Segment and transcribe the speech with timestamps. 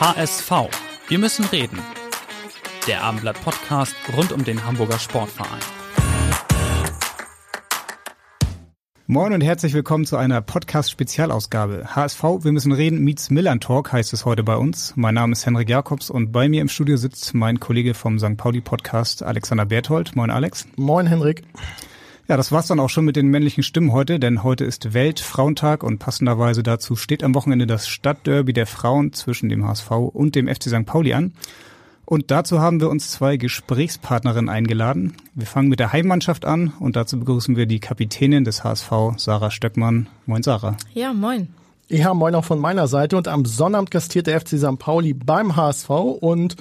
[0.00, 0.52] HSV.
[1.08, 1.76] Wir müssen reden.
[2.86, 5.58] Der Abendblatt Podcast rund um den Hamburger Sportverein.
[9.08, 11.96] Moin und herzlich willkommen zu einer Podcast-Spezialausgabe.
[11.96, 14.92] HSV, wir müssen reden, meets Milan Talk heißt es heute bei uns.
[14.94, 18.36] Mein Name ist Henrik Jakobs und bei mir im Studio sitzt mein Kollege vom St.
[18.36, 20.14] Pauli Podcast, Alexander Berthold.
[20.14, 20.68] Moin Alex.
[20.76, 21.42] Moin Henrik.
[22.28, 25.82] Ja, das war's dann auch schon mit den männlichen Stimmen heute, denn heute ist Weltfrauentag
[25.82, 30.46] und passenderweise dazu steht am Wochenende das Stadtderby der Frauen zwischen dem HSV und dem
[30.46, 30.84] FC St.
[30.84, 31.32] Pauli an.
[32.04, 35.14] Und dazu haben wir uns zwei Gesprächspartnerinnen eingeladen.
[35.34, 39.50] Wir fangen mit der Heimmannschaft an und dazu begrüßen wir die Kapitänin des HSV, Sarah
[39.50, 40.06] Stöckmann.
[40.26, 40.76] Moin Sarah.
[40.92, 41.48] Ja, moin.
[41.88, 43.16] Ja, moin auch von meiner Seite.
[43.16, 44.78] Und am Sonnabend gastiert der FC St.
[44.78, 46.56] Pauli beim HSV und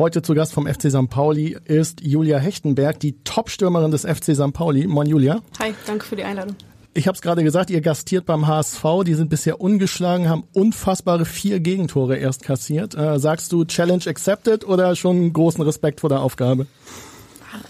[0.00, 1.10] Heute zu Gast vom FC St.
[1.10, 4.54] Pauli ist Julia Hechtenberg, die Top-Stürmerin des FC St.
[4.54, 4.86] Pauli.
[4.86, 5.42] Moin Julia.
[5.58, 6.56] Hi, danke für die Einladung.
[6.94, 8.82] Ich habe es gerade gesagt, ihr gastiert beim HSV.
[9.04, 12.94] Die sind bisher ungeschlagen, haben unfassbare vier Gegentore erst kassiert.
[12.94, 16.66] Äh, sagst du Challenge accepted oder schon großen Respekt vor der Aufgabe?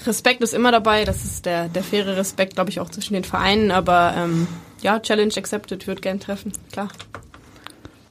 [0.06, 1.04] Respekt ist immer dabei.
[1.04, 3.72] Das ist der, der faire Respekt, glaube ich, auch zwischen den Vereinen.
[3.72, 4.46] Aber ähm,
[4.82, 6.90] ja, Challenge accepted, würde gern treffen, klar.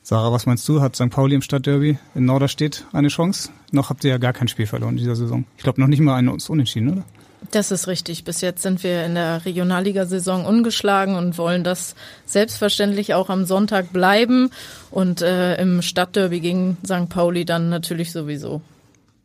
[0.10, 0.82] Sarah, was meinst du?
[0.82, 1.12] Hat St.
[1.12, 3.50] Pauli im Stadtderby in Norderstedt eine Chance?
[3.72, 5.46] Noch habt ihr ja gar kein Spiel verloren in dieser Saison.
[5.56, 7.04] Ich glaube noch nicht mal einen Unentschieden, oder?
[7.52, 8.24] Das ist richtig.
[8.24, 11.94] Bis jetzt sind wir in der Regionalligasaison ungeschlagen und wollen das
[12.26, 14.50] selbstverständlich auch am Sonntag bleiben
[14.90, 17.08] und äh, im Stadtderby gegen St.
[17.10, 18.62] Pauli dann natürlich sowieso.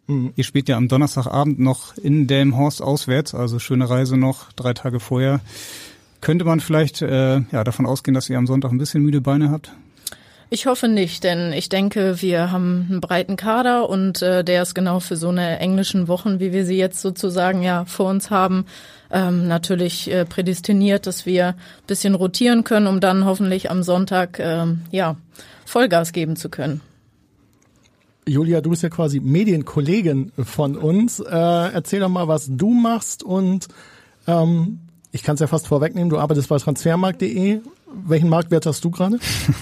[0.07, 0.35] Mhm.
[0.37, 5.01] Ihr spielt ja am Donnerstagabend noch in Delmhorst auswärts, also schöne Reise noch, drei Tage
[5.01, 5.41] vorher.
[6.21, 9.51] Könnte man vielleicht äh, ja, davon ausgehen, dass ihr am Sonntag ein bisschen müde Beine
[9.51, 9.73] habt?
[10.51, 14.75] Ich hoffe nicht, denn ich denke, wir haben einen breiten Kader und äh, der ist
[14.75, 18.67] genau für so eine englischen Wochen, wie wir sie jetzt sozusagen ja vor uns haben,
[19.11, 21.57] ähm, natürlich äh, prädestiniert, dass wir
[21.87, 25.17] bisschen rotieren können, um dann hoffentlich am Sonntag ähm, ja
[25.65, 26.83] Vollgas geben zu können.
[28.27, 31.21] Julia, du bist ja quasi Medienkollegin von uns.
[31.21, 33.69] Äh, erzähl doch mal, was du machst und
[34.27, 34.81] ähm,
[35.11, 37.61] ich kann es ja fast vorwegnehmen, du arbeitest bei transfermarkt.de
[38.07, 39.19] welchen Marktwert hast du gerade?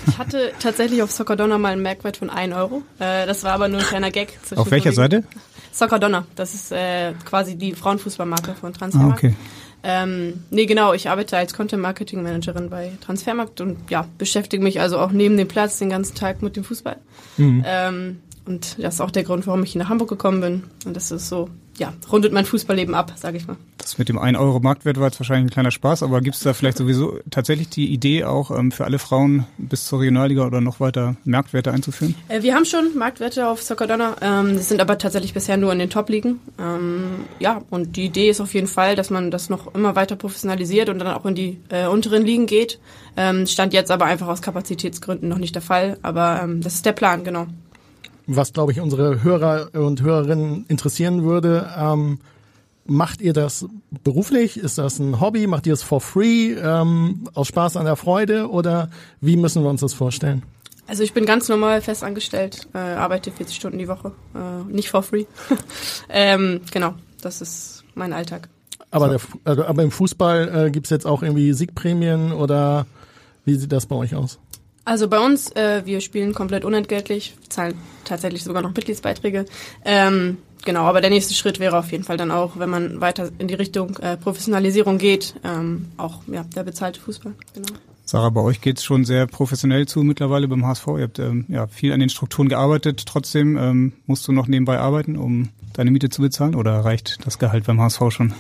[0.07, 2.83] Ich hatte tatsächlich auf Soccerdonna mal einen Marktwert von 1 Euro.
[2.99, 4.39] Äh, das war aber nur ein kleiner Gag.
[4.57, 5.25] Auf welcher Seite?
[5.73, 6.27] Soccerdonna.
[6.37, 9.25] Das ist äh, quasi die Frauenfußballmarke von Transfermarkt.
[9.25, 9.37] Ah, okay.
[9.85, 14.81] Ähm, nee, genau, ich arbeite als Content Marketing Managerin bei Transfermarkt und ja, beschäftige mich
[14.81, 16.97] also auch neben dem Platz den ganzen Tag mit dem Fußball.
[17.37, 17.65] Mhm.
[17.67, 20.65] Ähm, und das ist auch der Grund, warum ich hier nach Hamburg gekommen bin.
[20.85, 21.49] Und das ist so
[21.79, 23.57] ja, rundet mein Fußballleben ab, sage ich mal.
[23.79, 26.43] Das mit dem 1 Euro Marktwert war jetzt wahrscheinlich ein kleiner Spaß, aber gibt es
[26.43, 30.61] da vielleicht sowieso tatsächlich die Idee, auch ähm, für alle Frauen bis zur Regionalliga oder
[30.61, 32.15] noch weiter Marktwerte einzuführen?
[32.29, 35.79] Äh, wir haben schon Marktwerte auf Soccerdonna, ähm, die sind aber tatsächlich bisher nur in
[35.79, 36.41] den Top-Ligen.
[36.61, 40.17] Ähm, ja, und die Idee ist auf jeden Fall, dass man das noch immer weiter
[40.17, 42.79] professionalisiert und dann auch in die äh, unteren Ligen geht.
[43.17, 46.87] Ähm, stand jetzt aber einfach aus Kapazitätsgründen noch nicht der Fall, aber ähm, das ist
[46.87, 47.47] der Plan, genau
[48.27, 51.71] was, glaube ich, unsere Hörer und Hörerinnen interessieren würde.
[51.77, 52.19] Ähm,
[52.85, 53.67] macht ihr das
[54.05, 54.57] beruflich?
[54.57, 55.47] Ist das ein Hobby?
[55.47, 56.53] Macht ihr es for free?
[56.55, 58.51] Ähm, aus Spaß an der Freude?
[58.51, 58.91] Oder
[59.21, 60.43] wie müssen wir uns das vorstellen?
[60.87, 65.03] Also ich bin ganz normal festangestellt, äh, arbeite 40 Stunden die Woche, äh, nicht for
[65.03, 65.25] free.
[66.09, 68.49] ähm, genau, das ist mein Alltag.
[68.91, 72.87] Aber, der, also, aber im Fußball äh, gibt es jetzt auch irgendwie Siegprämien oder
[73.45, 74.39] wie sieht das bei euch aus?
[74.85, 79.45] Also bei uns, äh, wir spielen komplett unentgeltlich, zahlen tatsächlich sogar noch Mitgliedsbeiträge.
[79.85, 83.31] Ähm, genau, aber der nächste Schritt wäre auf jeden Fall dann auch, wenn man weiter
[83.39, 87.35] in die Richtung äh, Professionalisierung geht, ähm, auch ja, der bezahlte Fußball.
[87.55, 87.69] Genau.
[88.05, 90.87] Sarah, bei euch geht's schon sehr professionell zu mittlerweile beim HSV.
[90.89, 93.07] Ihr habt ähm, ja viel an den Strukturen gearbeitet.
[93.07, 97.39] Trotzdem ähm, musst du noch nebenbei arbeiten, um deine Miete zu bezahlen oder reicht das
[97.39, 98.35] Gehalt beim HSV schon?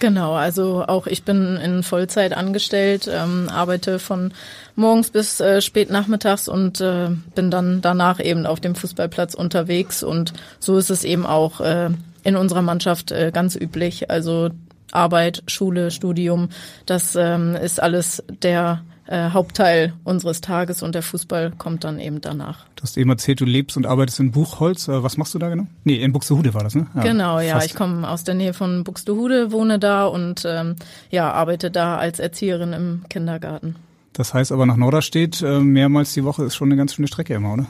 [0.00, 4.32] Genau, also auch ich bin in Vollzeit angestellt, ähm, arbeite von
[4.76, 10.02] morgens bis äh, spät nachmittags und äh, bin dann danach eben auf dem Fußballplatz unterwegs
[10.02, 11.90] und so ist es eben auch äh,
[12.24, 14.10] in unserer Mannschaft äh, ganz üblich.
[14.10, 14.50] Also
[14.90, 16.48] Arbeit, Schule, Studium,
[16.86, 22.20] das ähm, ist alles der äh, Hauptteil unseres Tages und der Fußball kommt dann eben
[22.20, 22.66] danach.
[22.76, 24.88] Du hast eben erzählt, du lebst und arbeitest in Buchholz.
[24.88, 25.66] Äh, was machst du da genau?
[25.84, 26.86] Nee, in Buxtehude war das, ne?
[26.94, 27.54] Ja, genau, ja.
[27.54, 27.66] Fast.
[27.66, 30.76] Ich komme aus der Nähe von Buxtehude, wohne da und ähm,
[31.10, 33.76] ja, arbeite da als Erzieherin im Kindergarten.
[34.14, 37.34] Das heißt aber nach Norderstedt äh, mehrmals die Woche ist schon eine ganz schöne Strecke
[37.34, 37.66] immer, oder?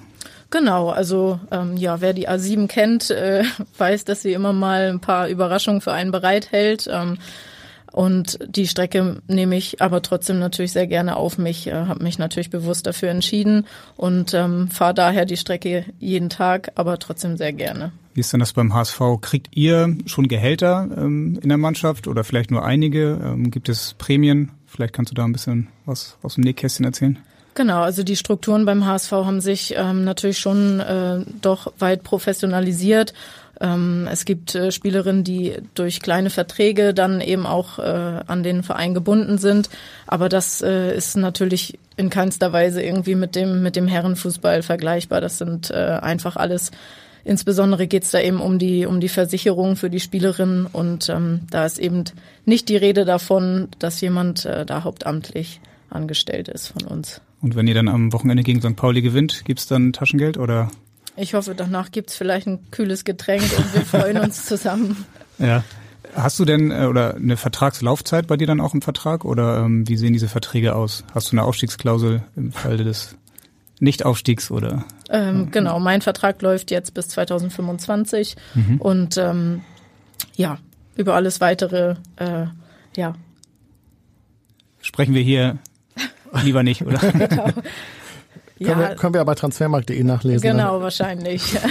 [0.50, 3.44] Genau, also ähm, ja, wer die A7 kennt, äh,
[3.78, 6.88] weiß, dass sie immer mal ein paar Überraschungen für einen bereithält.
[6.92, 7.19] Ähm,
[7.94, 12.19] und die Strecke nehme ich aber trotzdem natürlich sehr gerne auf mich, äh, habe mich
[12.19, 17.52] natürlich bewusst dafür entschieden und ähm, fahre daher die Strecke jeden Tag, aber trotzdem sehr
[17.52, 17.93] gerne.
[18.12, 19.00] Wie ist denn das beim HSV?
[19.20, 23.20] Kriegt ihr schon Gehälter ähm, in der Mannschaft oder vielleicht nur einige?
[23.25, 24.50] Ähm, gibt es Prämien?
[24.67, 27.20] Vielleicht kannst du da ein bisschen was aus dem Nähkästchen erzählen.
[27.55, 33.14] Genau, also die Strukturen beim HSV haben sich ähm, natürlich schon äh, doch weit professionalisiert
[33.60, 37.82] ähm, es gibt äh, Spielerinnen, die durch kleine Verträge dann eben auch äh,
[38.26, 39.70] an den Verein gebunden sind.
[40.06, 45.20] Aber das äh, ist natürlich in keinster Weise irgendwie mit dem, mit dem Herrenfußball vergleichbar.
[45.20, 46.70] Das sind äh, einfach alles
[47.24, 51.40] Insbesondere geht es da eben um die um die Versicherung für die Spielerinnen und ähm,
[51.50, 52.04] da ist eben
[52.44, 57.22] nicht die Rede davon, dass jemand äh, da hauptamtlich angestellt ist von uns.
[57.40, 58.76] Und wenn ihr dann am Wochenende gegen St.
[58.76, 60.70] Pauli gewinnt, gibt's dann Taschengeld oder
[61.16, 65.06] ich hoffe, danach gibt's vielleicht ein kühles Getränk und wir freuen uns zusammen.
[65.38, 65.64] Ja.
[66.14, 69.88] Hast du denn äh, oder eine Vertragslaufzeit bei dir dann auch im Vertrag oder ähm,
[69.88, 71.05] wie sehen diese Verträge aus?
[71.12, 73.16] Hast du eine Aufstiegsklausel im Falle des
[73.81, 74.84] Nichtaufstiegs oder?
[75.11, 78.81] Ähm, genau, mein Vertrag läuft jetzt bis 2025 mhm.
[78.81, 79.62] und ähm,
[80.37, 80.58] ja,
[80.96, 82.46] über alles weitere, äh,
[82.96, 83.14] ja.
[84.81, 85.58] Sprechen wir hier
[86.43, 86.99] lieber nicht, oder?
[86.99, 87.50] genau.
[88.58, 90.42] Ja, können, wir, können wir aber transfermarkt.de nachlesen.
[90.42, 90.82] Genau, dann.
[90.82, 91.56] wahrscheinlich.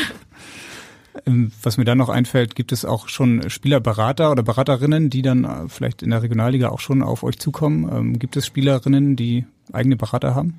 [1.28, 5.44] Ähm, was mir dann noch einfällt, gibt es auch schon Spielerberater oder Beraterinnen, die dann
[5.44, 7.90] äh, vielleicht in der Regionalliga auch schon auf euch zukommen?
[7.92, 10.58] Ähm, gibt es Spielerinnen, die eigene Berater haben?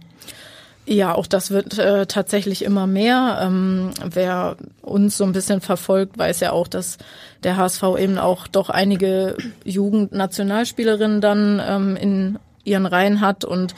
[0.87, 3.41] Ja, auch das wird äh, tatsächlich immer mehr.
[3.43, 6.99] Ähm, wer uns so ein bisschen verfolgt, weiß ja auch, dass
[7.43, 13.75] der HSV eben auch doch einige Jugendnationalspielerinnen dann ähm, in ihren Reihen hat und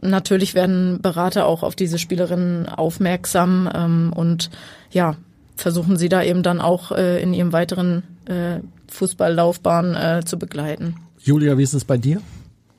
[0.00, 4.50] natürlich werden Berater auch auf diese Spielerinnen aufmerksam ähm, und
[4.90, 5.16] ja,
[5.56, 10.96] versuchen sie da eben dann auch äh, in ihrem weiteren äh, Fußballlaufbahn äh, zu begleiten.
[11.20, 12.22] Julia, wie ist es bei dir?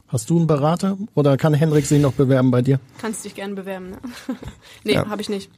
[0.07, 2.79] Hast du einen Berater oder kann Hendrik sich noch bewerben bei dir?
[2.99, 3.97] Kannst dich gerne bewerben, ne?
[4.83, 5.07] nee, ja.
[5.07, 5.51] habe ich nicht.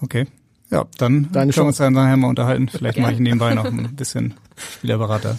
[0.00, 0.26] Okay.
[0.70, 2.68] Ja, dann Deine können wir uns dann nachher mal unterhalten.
[2.68, 5.38] Vielleicht mache ich nebenbei noch ein bisschen Spielerberater.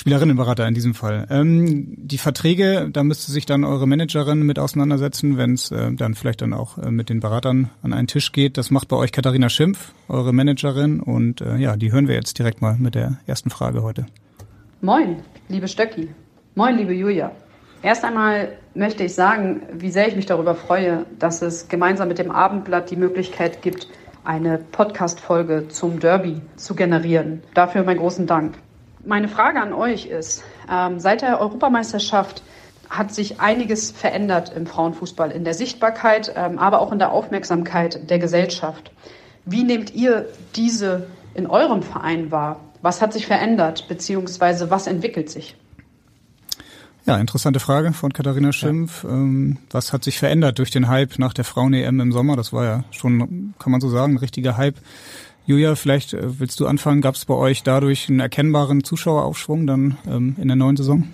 [0.00, 1.26] Spielerinnenberater in diesem Fall.
[1.28, 6.14] Ähm, die Verträge, da müsste sich dann eure Managerin mit auseinandersetzen, wenn es äh, dann
[6.14, 8.56] vielleicht dann auch äh, mit den Beratern an einen Tisch geht.
[8.56, 11.00] Das macht bei euch Katharina Schimpf, eure Managerin.
[11.00, 14.06] Und äh, ja, die hören wir jetzt direkt mal mit der ersten Frage heute.
[14.80, 15.16] Moin,
[15.50, 16.08] liebe Stöcki.
[16.54, 17.32] Moin, liebe Julia.
[17.82, 22.18] Erst einmal möchte ich sagen, wie sehr ich mich darüber freue, dass es gemeinsam mit
[22.18, 23.86] dem Abendblatt die Möglichkeit gibt,
[24.24, 27.42] eine Podcast-Folge zum Derby zu generieren.
[27.52, 28.54] Dafür meinen großen Dank.
[29.04, 32.42] Meine Frage an euch ist, ähm, seit der Europameisterschaft
[32.90, 38.10] hat sich einiges verändert im Frauenfußball, in der Sichtbarkeit, ähm, aber auch in der Aufmerksamkeit
[38.10, 38.92] der Gesellschaft.
[39.44, 42.60] Wie nehmt ihr diese in eurem Verein wahr?
[42.82, 45.56] Was hat sich verändert, beziehungsweise was entwickelt sich?
[47.06, 49.04] Ja, interessante Frage von Katharina Schimpf.
[49.04, 49.10] Ja.
[49.10, 52.36] Ähm, was hat sich verändert durch den Hype nach der Frauen-EM im Sommer?
[52.36, 54.76] Das war ja schon, kann man so sagen, ein richtiger Hype.
[55.46, 57.00] Julia, vielleicht äh, willst du anfangen.
[57.00, 61.08] Gab es bei euch dadurch einen erkennbaren Zuschaueraufschwung dann ähm, in der neuen Saison?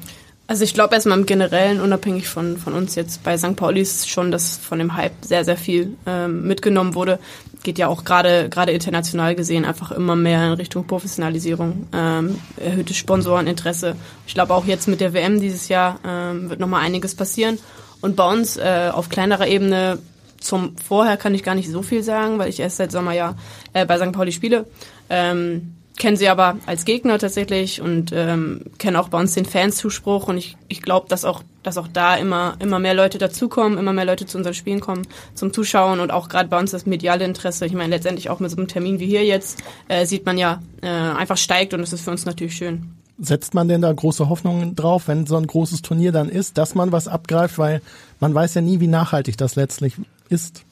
[0.49, 3.57] Also ich glaube erstmal im Generellen, unabhängig von, von uns jetzt bei St.
[3.57, 7.19] Pauli, ist schon, dass von dem Hype sehr, sehr viel ähm, mitgenommen wurde.
[7.65, 13.97] Geht ja auch gerade international gesehen einfach immer mehr in Richtung Professionalisierung, ähm, erhöhtes Sponsoreninteresse.
[14.29, 17.59] Ich glaube auch jetzt mit der WM dieses Jahr ähm, wird nochmal einiges passieren.
[18.01, 19.99] Und bei uns äh, auf kleinerer Ebene
[20.41, 23.35] zum Vorher kann ich gar nicht so viel sagen, weil ich erst seit Sommer ja
[23.73, 24.13] äh, bei St.
[24.13, 24.67] Pauli spiele.
[25.09, 30.29] Ähm, kenne sie aber als Gegner tatsächlich und ähm, kenne auch bei uns den Fans-Zuspruch
[30.29, 33.93] und ich, ich glaube, dass auch, dass auch da immer, immer mehr Leute dazukommen, immer
[33.93, 37.25] mehr Leute zu unseren Spielen kommen, zum Zuschauen und auch gerade bei uns das mediale
[37.25, 37.67] Interesse.
[37.67, 40.61] Ich meine, letztendlich auch mit so einem Termin wie hier jetzt äh, sieht man ja,
[40.83, 42.93] äh, einfach steigt und das ist für uns natürlich schön.
[43.19, 46.75] Setzt man denn da große Hoffnungen drauf, wenn so ein großes Turnier dann ist, dass
[46.75, 47.81] man was abgreift, weil
[48.21, 49.95] man weiß ja nie, wie nachhaltig das letztlich
[50.29, 50.63] ist?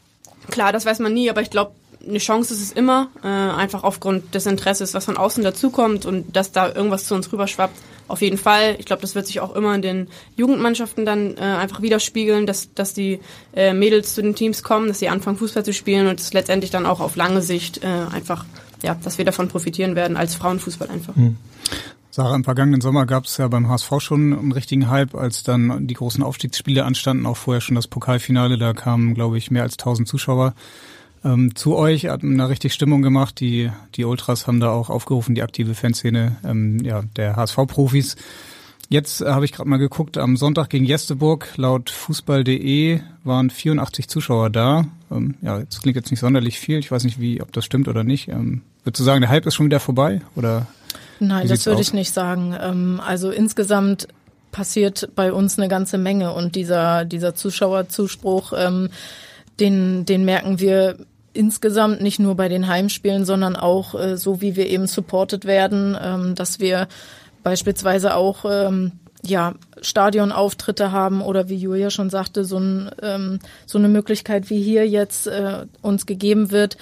[0.50, 1.72] Klar, das weiß man nie, aber ich glaube,
[2.06, 6.36] eine Chance ist es immer, äh, einfach aufgrund des Interesses, was von außen dazukommt und
[6.36, 7.76] dass da irgendwas zu uns rüberschwappt.
[8.06, 8.76] Auf jeden Fall.
[8.78, 12.74] Ich glaube, das wird sich auch immer in den Jugendmannschaften dann äh, einfach widerspiegeln, dass,
[12.74, 13.20] dass die
[13.54, 16.70] äh, Mädels zu den Teams kommen, dass sie anfangen, Fußball zu spielen und es letztendlich
[16.70, 18.44] dann auch auf lange Sicht äh, einfach,
[18.82, 21.16] ja, dass wir davon profitieren werden als Frauenfußball einfach.
[21.16, 21.38] Mhm.
[22.14, 25.88] Sarah, im vergangenen Sommer gab es ja beim HSV schon einen richtigen Hype, als dann
[25.88, 29.72] die großen Aufstiegsspiele anstanden, auch vorher schon das Pokalfinale, da kamen, glaube ich, mehr als
[29.72, 30.54] 1000 Zuschauer
[31.24, 33.40] ähm, zu euch, hat eine richtig Stimmung gemacht.
[33.40, 38.14] Die, die Ultras haben da auch aufgerufen, die aktive Fanszene ähm, ja, der HSV-Profis.
[38.88, 44.06] Jetzt äh, habe ich gerade mal geguckt, am Sonntag gegen Jesteburg, laut fußball.de waren 84
[44.06, 44.86] Zuschauer da.
[45.10, 46.78] Ähm, ja, das klingt jetzt nicht sonderlich viel.
[46.78, 48.28] Ich weiß nicht, wie, ob das stimmt oder nicht.
[48.28, 50.20] Ähm, würdest du sagen, der Hype ist schon wieder vorbei?
[50.36, 50.68] Oder
[51.28, 52.56] Nein, das würde ich nicht sagen.
[52.60, 54.08] Ähm, also insgesamt
[54.52, 58.90] passiert bei uns eine ganze Menge und dieser, dieser Zuschauerzuspruch, ähm,
[59.60, 60.96] den, den merken wir
[61.32, 65.96] insgesamt nicht nur bei den Heimspielen, sondern auch äh, so, wie wir eben supported werden,
[66.00, 66.88] ähm, dass wir
[67.42, 68.44] beispielsweise auch
[69.26, 74.62] ja, Stadionauftritte haben oder wie Julia schon sagte, so, ein, ähm, so eine Möglichkeit wie
[74.62, 76.76] hier jetzt äh, uns gegeben wird,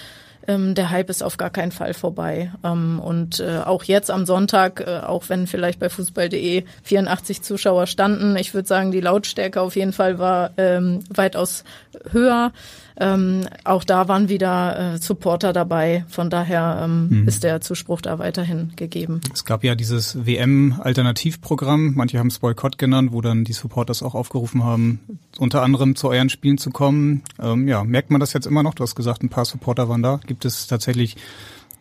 [0.48, 2.52] ähm, der Hype ist auf gar keinen Fall vorbei.
[2.64, 7.86] Ähm, und äh, auch jetzt am Sonntag, äh, auch wenn vielleicht bei fußball.de 84 Zuschauer
[7.86, 11.64] standen, ich würde sagen, die Lautstärke auf jeden Fall war ähm, weitaus
[12.10, 12.52] höher.
[12.98, 16.04] Ähm, auch da waren wieder äh, Supporter dabei.
[16.08, 17.28] Von daher ähm, mhm.
[17.28, 19.20] ist der Zuspruch da weiterhin gegeben.
[19.32, 24.14] Es gab ja dieses WM-Alternativprogramm, manche haben es Boykott genannt, wo dann die Supporters auch
[24.14, 25.00] aufgerufen haben,
[25.38, 27.22] unter anderem zu euren Spielen zu kommen.
[27.40, 28.74] Ähm, ja, merkt man das jetzt immer noch?
[28.74, 30.20] Du hast gesagt, ein paar Supporter waren da.
[30.26, 31.16] Gibt es tatsächlich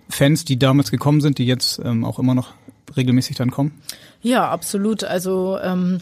[0.09, 2.53] Fans, die damals gekommen sind, die jetzt ähm, auch immer noch
[2.95, 3.81] regelmäßig dann kommen?
[4.21, 5.03] Ja, absolut.
[5.03, 5.99] Also ähm,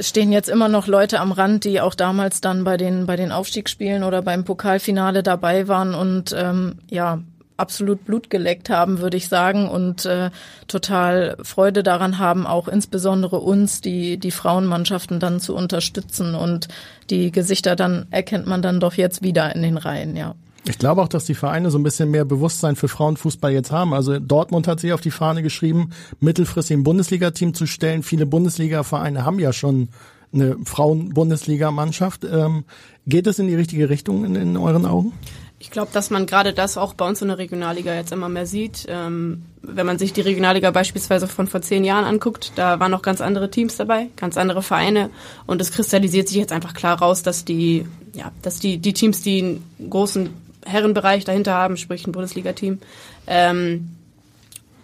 [0.00, 3.32] stehen jetzt immer noch Leute am Rand, die auch damals dann bei den bei den
[3.32, 7.20] Aufstiegsspielen oder beim Pokalfinale dabei waren und ähm, ja
[7.58, 10.30] absolut Blut geleckt haben, würde ich sagen, und äh,
[10.68, 16.68] total Freude daran haben, auch insbesondere uns, die die Frauenmannschaften dann zu unterstützen und
[17.10, 20.34] die Gesichter dann erkennt man dann doch jetzt wieder in den Reihen, ja.
[20.66, 23.94] Ich glaube auch, dass die Vereine so ein bisschen mehr Bewusstsein für Frauenfußball jetzt haben.
[23.94, 28.02] Also Dortmund hat sich auf die Fahne geschrieben, mittelfristig ein Bundesliga-Team zu stellen.
[28.02, 29.88] Viele Bundesliga-Vereine haben ja schon
[30.32, 32.24] eine Frauen-Bundesliga-Mannschaft.
[32.24, 32.64] Ähm,
[33.06, 35.12] geht es in die richtige Richtung in, in euren Augen?
[35.60, 38.46] Ich glaube, dass man gerade das auch bei uns in der Regionalliga jetzt immer mehr
[38.46, 38.86] sieht.
[38.88, 43.02] Ähm, wenn man sich die Regionalliga beispielsweise von vor zehn Jahren anguckt, da waren noch
[43.02, 45.10] ganz andere Teams dabei, ganz andere Vereine
[45.46, 49.22] und es kristallisiert sich jetzt einfach klar raus, dass die, ja, dass die, die Teams,
[49.22, 50.30] die einen großen
[50.68, 52.78] Herrenbereich dahinter haben, sprich ein Bundesliga-Team,
[53.26, 53.90] ähm,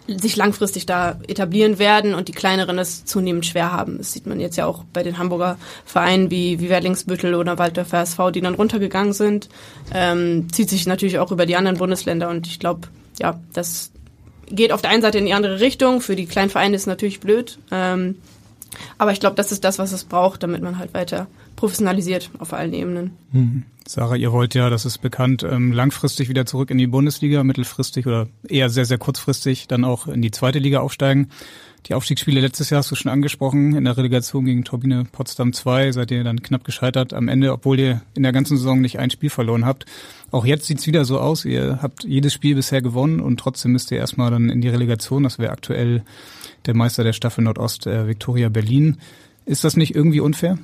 [0.06, 3.98] sich langfristig da etablieren werden und die kleineren es zunehmend schwer haben.
[3.98, 7.92] Das sieht man jetzt ja auch bei den Hamburger Vereinen wie, wie Werlingsbüttel oder Waldorf
[7.92, 9.48] SV, die dann runtergegangen sind.
[9.94, 12.88] Ähm, zieht sich natürlich auch über die anderen Bundesländer und ich glaube,
[13.18, 13.92] ja, das
[14.46, 16.02] geht auf der einen Seite in die andere Richtung.
[16.02, 17.58] Für die kleinen Vereine ist es natürlich blöd.
[17.70, 18.16] Ähm,
[18.98, 22.52] aber ich glaube, das ist das, was es braucht, damit man halt weiter professionalisiert auf
[22.52, 23.12] allen Ebenen.
[23.32, 23.64] Mhm.
[23.86, 28.06] Sarah, ihr wollt ja, das ist bekannt, ähm, langfristig wieder zurück in die Bundesliga, mittelfristig
[28.06, 31.28] oder eher sehr, sehr kurzfristig dann auch in die zweite Liga aufsteigen.
[31.86, 35.92] Die Aufstiegsspiele letztes Jahr hast du schon angesprochen, in der Relegation gegen Turbine Potsdam 2
[35.92, 39.10] seid ihr dann knapp gescheitert am Ende, obwohl ihr in der ganzen Saison nicht ein
[39.10, 39.84] Spiel verloren habt.
[40.30, 43.90] Auch jetzt sieht's wieder so aus, ihr habt jedes Spiel bisher gewonnen und trotzdem müsst
[43.90, 46.04] ihr erstmal dann in die Relegation, das wäre aktuell
[46.64, 48.96] der Meister der Staffel Nordost, äh, Viktoria Berlin.
[49.44, 50.58] Ist das nicht irgendwie unfair?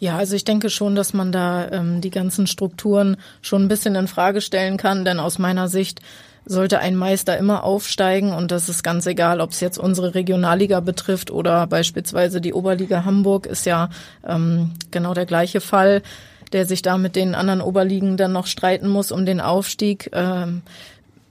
[0.00, 3.94] Ja, also ich denke schon, dass man da ähm, die ganzen Strukturen schon ein bisschen
[3.94, 6.00] in Frage stellen kann, denn aus meiner Sicht
[6.46, 10.80] sollte ein Meister immer aufsteigen und das ist ganz egal, ob es jetzt unsere Regionalliga
[10.80, 13.90] betrifft oder beispielsweise die Oberliga Hamburg ist ja
[14.26, 16.02] ähm, genau der gleiche Fall,
[16.52, 20.10] der sich da mit den anderen Oberligen dann noch streiten muss um den Aufstieg.
[20.14, 20.62] Ähm,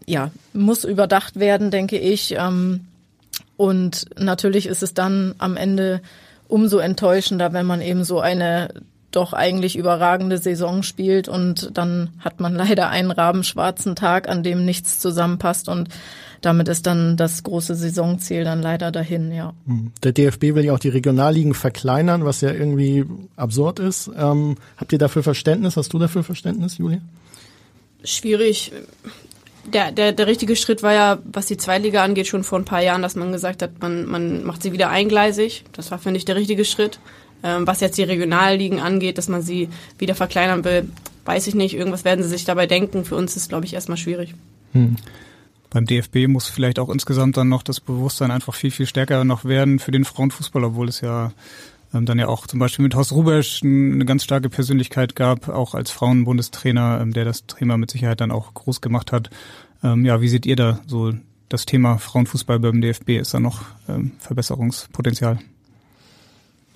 [0.05, 2.35] ja, muss überdacht werden, denke ich.
[2.37, 2.85] Ähm,
[3.57, 6.01] und natürlich ist es dann am Ende
[6.49, 8.73] umso enttäuschender, wenn man eben so eine
[9.11, 14.65] doch eigentlich überragende Saison spielt und dann hat man leider einen rabenschwarzen Tag, an dem
[14.65, 15.89] nichts zusammenpasst und
[16.41, 19.53] damit ist dann das große Saisonziel dann leider dahin, ja.
[19.65, 19.91] Hm.
[20.03, 24.09] Der DFB will ja auch die Regionalligen verkleinern, was ja irgendwie absurd ist.
[24.15, 25.75] Ähm, habt ihr dafür Verständnis?
[25.75, 27.01] Hast du dafür Verständnis, Julia?
[28.03, 28.71] Schwierig
[29.73, 32.81] der, der, der richtige Schritt war ja, was die Zweitliga angeht, schon vor ein paar
[32.81, 35.63] Jahren, dass man gesagt hat, man, man macht sie wieder eingleisig.
[35.71, 36.99] Das war, finde ich, der richtige Schritt.
[37.41, 40.89] Ähm, was jetzt die Regionalligen angeht, dass man sie wieder verkleinern will,
[41.25, 41.73] weiß ich nicht.
[41.73, 43.05] Irgendwas werden sie sich dabei denken.
[43.05, 44.35] Für uns ist, glaube ich, erstmal schwierig.
[44.73, 44.97] Hm.
[45.69, 49.45] Beim DFB muss vielleicht auch insgesamt dann noch das Bewusstsein einfach viel, viel stärker noch
[49.45, 51.31] werden für den Frauenfußball, obwohl es ja
[51.93, 55.73] ähm, dann ja auch zum Beispiel mit Horst Rubesch eine ganz starke Persönlichkeit gab, auch
[55.75, 59.29] als Frauenbundestrainer, ähm, der das Thema mit Sicherheit dann auch groß gemacht hat.
[59.83, 61.13] Ähm, ja, wie seht ihr da so
[61.47, 63.09] das Thema Frauenfußball beim DFB?
[63.11, 65.39] Ist da noch ähm, Verbesserungspotenzial?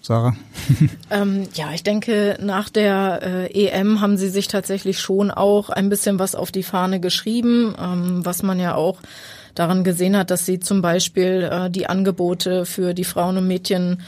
[0.01, 0.35] Sarah?
[1.11, 3.21] ähm, ja, ich denke, nach der
[3.53, 7.73] äh, EM haben sie sich tatsächlich schon auch ein bisschen was auf die Fahne geschrieben,
[7.79, 8.99] ähm, was man ja auch
[9.55, 14.01] daran gesehen hat, dass sie zum Beispiel äh, die Angebote für die Frauen und Mädchen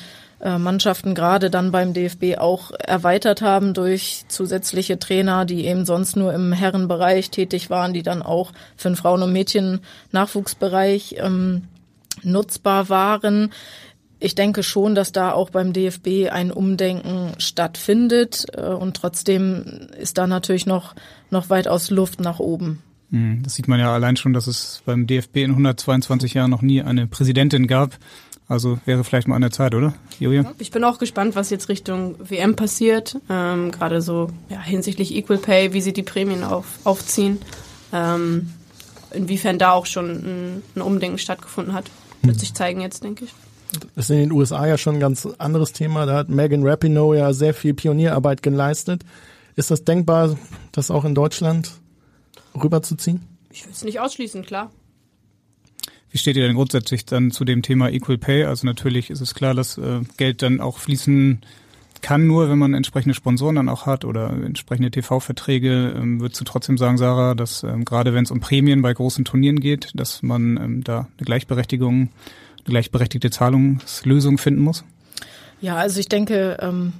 [0.45, 6.33] Mannschaften gerade dann beim DFB auch erweitert haben durch zusätzliche Trainer, die eben sonst nur
[6.33, 11.63] im Herrenbereich tätig waren, die dann auch für den Frauen- und Mädchen-Nachwuchsbereich ähm,
[12.23, 13.51] nutzbar waren.
[14.19, 20.17] ich denke schon, dass da auch beim DFB ein Umdenken stattfindet äh, und trotzdem ist
[20.17, 20.95] da natürlich noch,
[21.29, 22.81] noch weitaus Luft nach oben.
[23.11, 26.61] Hm, das sieht man ja allein schon, dass es beim DFB in 122 Jahren noch
[26.61, 27.97] nie eine Präsidentin gab.
[28.47, 30.53] Also wäre vielleicht mal an der Zeit, oder, Julia?
[30.59, 33.17] Ich bin auch gespannt, was jetzt Richtung WM passiert.
[33.29, 37.39] Ähm, Gerade so ja, hinsichtlich Equal Pay, wie sie die Prämien auf, aufziehen.
[37.91, 38.51] Ähm,
[39.11, 41.89] inwiefern da auch schon ein, ein Umdenken stattgefunden hat,
[42.21, 43.33] wird sich zeigen jetzt, denke ich.
[43.95, 46.05] Das ist in den USA ja schon ein ganz anderes Thema.
[46.05, 49.03] Da hat Megan Rapinoe ja sehr viel Pionierarbeit geleistet.
[49.55, 50.37] Ist das denkbar,
[50.71, 51.71] das auch in Deutschland
[52.61, 53.21] rüberzuziehen?
[53.49, 54.71] Ich will es nicht ausschließen, klar.
[56.15, 58.45] Wie steht ihr denn grundsätzlich dann zu dem Thema Equal Pay?
[58.45, 61.41] Also natürlich ist es klar, dass äh, Geld dann auch fließen
[62.01, 65.93] kann, nur wenn man entsprechende Sponsoren dann auch hat oder entsprechende TV-Verträge.
[65.93, 69.25] Ähm, würdest du trotzdem sagen, Sarah, dass ähm, gerade wenn es um Prämien bei großen
[69.25, 72.09] Turnieren geht, dass man ähm, da eine Gleichberechtigung, eine
[72.63, 74.85] gleichberechtigte Zahlungslösung finden muss?
[75.59, 76.93] Ja, also ich denke, ähm,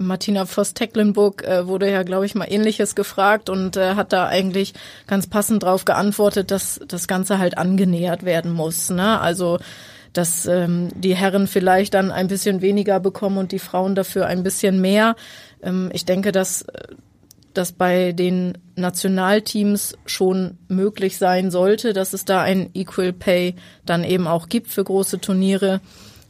[0.00, 4.74] Martina Voss-Tecklenburg äh, wurde ja, glaube ich, mal Ähnliches gefragt und äh, hat da eigentlich
[5.06, 8.90] ganz passend drauf geantwortet, dass das Ganze halt angenähert werden muss.
[8.90, 9.20] Ne?
[9.20, 9.58] Also
[10.12, 14.42] dass ähm, die Herren vielleicht dann ein bisschen weniger bekommen und die Frauen dafür ein
[14.42, 15.14] bisschen mehr.
[15.62, 16.64] Ähm, ich denke, dass
[17.54, 23.54] das bei den Nationalteams schon möglich sein sollte, dass es da ein Equal Pay
[23.84, 25.80] dann eben auch gibt für große Turniere.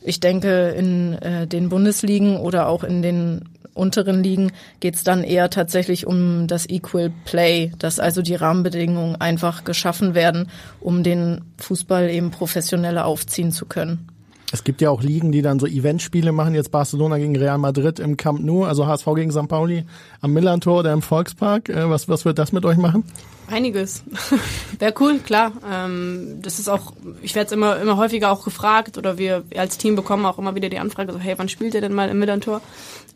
[0.03, 5.25] Ich denke, in äh, den Bundesligen oder auch in den unteren Ligen geht es dann
[5.25, 10.49] eher tatsächlich um das Equal Play, dass also die Rahmenbedingungen einfach geschaffen werden,
[10.81, 14.09] um den Fußball eben professioneller aufziehen zu können.
[14.53, 18.01] Es gibt ja auch Ligen, die dann so Eventspiele machen, jetzt Barcelona gegen Real Madrid
[18.01, 19.47] im Camp Nou, also HSV gegen St.
[19.47, 19.85] Pauli
[20.21, 21.69] am Millantor oder im Volkspark.
[21.69, 23.05] Äh, was, was wird das mit euch machen?
[23.51, 24.03] Einiges.
[24.79, 25.53] Wäre cool, klar.
[25.69, 26.93] Ähm, das ist auch,
[27.23, 30.55] ich werde es immer, immer häufiger auch gefragt oder wir als Team bekommen auch immer
[30.55, 32.61] wieder die Anfrage, so, hey, wann spielt ihr denn mal im Millantor?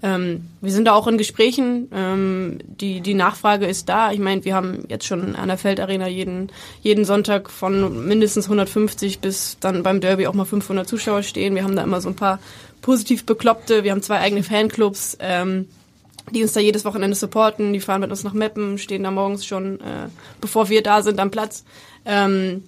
[0.02, 1.88] Ähm, wir sind da auch in Gesprächen.
[1.92, 4.12] Ähm, die, die Nachfrage ist da.
[4.12, 6.50] Ich meine, wir haben jetzt schon an der Feldarena jeden,
[6.82, 11.54] jeden Sonntag von mindestens 150 bis dann beim Derby auch mal 500 Zuschauer stehen.
[11.54, 12.38] Wir haben da immer so ein paar
[12.82, 13.82] positiv Bekloppte.
[13.82, 15.68] Wir haben zwei eigene Fanclubs, ähm,
[16.30, 17.72] die uns da jedes Wochenende supporten.
[17.72, 20.08] Die fahren mit uns nach Meppen, stehen da morgens schon, äh,
[20.40, 21.64] bevor wir da sind, am Platz.
[22.04, 22.64] Ähm,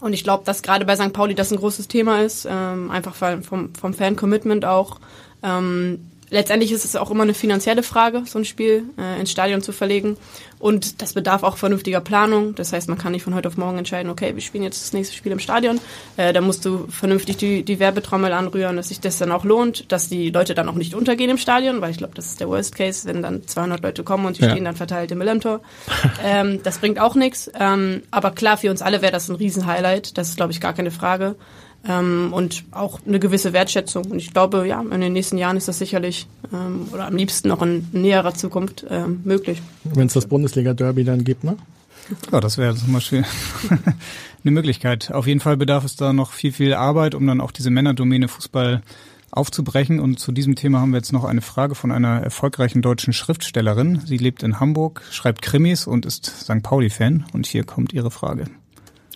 [0.00, 1.12] und ich glaube, dass gerade bei St.
[1.12, 5.00] Pauli das ein großes Thema ist, ähm, einfach vom, vom Fan-Commitment auch.
[5.42, 9.62] Ähm, letztendlich ist es auch immer eine finanzielle Frage, so ein Spiel äh, ins Stadion
[9.62, 10.16] zu verlegen.
[10.58, 12.54] Und das bedarf auch vernünftiger Planung.
[12.56, 14.92] Das heißt, man kann nicht von heute auf morgen entscheiden, okay, wir spielen jetzt das
[14.92, 15.80] nächste Spiel im Stadion.
[16.16, 19.90] Äh, da musst du vernünftig die, die Werbetrommel anrühren, dass sich das dann auch lohnt,
[19.92, 22.48] dass die Leute dann auch nicht untergehen im Stadion, weil ich glaube, das ist der
[22.48, 24.50] Worst Case, wenn dann 200 Leute kommen und die ja.
[24.50, 25.60] stehen dann verteilt im Millantor.
[26.24, 27.50] ähm, das bringt auch nichts.
[27.58, 30.18] Ähm, aber klar, für uns alle wäre das ein Riesenhighlight.
[30.18, 31.36] Das ist, glaube ich, gar keine Frage
[31.86, 34.06] ähm, und auch eine gewisse Wertschätzung.
[34.06, 37.48] Und ich glaube, ja, in den nächsten Jahren ist das sicherlich ähm, oder am liebsten
[37.48, 39.62] noch in näherer Zukunft ähm, möglich.
[39.84, 41.56] Wenn es das Bundesliga-Derby dann gibt, ne?
[42.32, 43.24] Ja, das wäre zum Beispiel
[44.44, 45.12] eine Möglichkeit.
[45.12, 48.28] Auf jeden Fall bedarf es da noch viel, viel Arbeit, um dann auch diese Männerdomäne
[48.28, 48.82] Fußball
[49.30, 50.00] aufzubrechen.
[50.00, 54.00] Und zu diesem Thema haben wir jetzt noch eine Frage von einer erfolgreichen deutschen Schriftstellerin.
[54.06, 56.62] Sie lebt in Hamburg, schreibt Krimis und ist St.
[56.62, 57.26] Pauli-Fan.
[57.32, 58.44] Und hier kommt ihre Frage.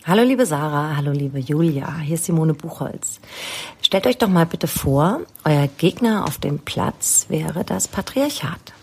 [0.05, 3.21] Hallo liebe Sarah, hallo liebe Julia, hier ist Simone Buchholz.
[3.81, 8.73] Stellt euch doch mal bitte vor, euer Gegner auf dem Platz wäre das Patriarchat.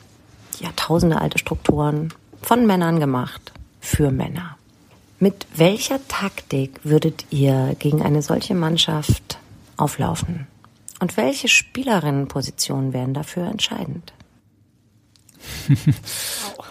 [0.60, 3.52] Jahrtausende alte Strukturen, von Männern gemacht,
[3.82, 4.56] für Männer.
[5.18, 9.36] Mit welcher Taktik würdet ihr gegen eine solche Mannschaft
[9.76, 10.46] auflaufen?
[11.00, 14.14] Und welche Spielerinnenpositionen wären dafür entscheidend?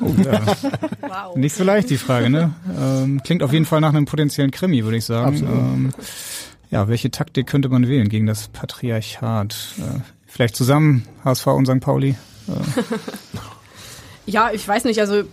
[0.01, 0.41] Oh, ja.
[1.01, 1.35] wow.
[1.35, 2.53] Nicht so leicht die Frage, ne?
[2.77, 5.37] Ähm, klingt auf jeden Fall nach einem potenziellen Krimi, würde ich sagen.
[5.37, 5.93] Ähm,
[6.71, 9.55] ja, welche Taktik könnte man wählen gegen das Patriarchat?
[9.79, 11.79] Äh, vielleicht zusammen HSV und St.
[11.79, 12.15] Pauli?
[12.47, 12.81] Äh.
[14.25, 15.23] ja, ich weiß nicht, also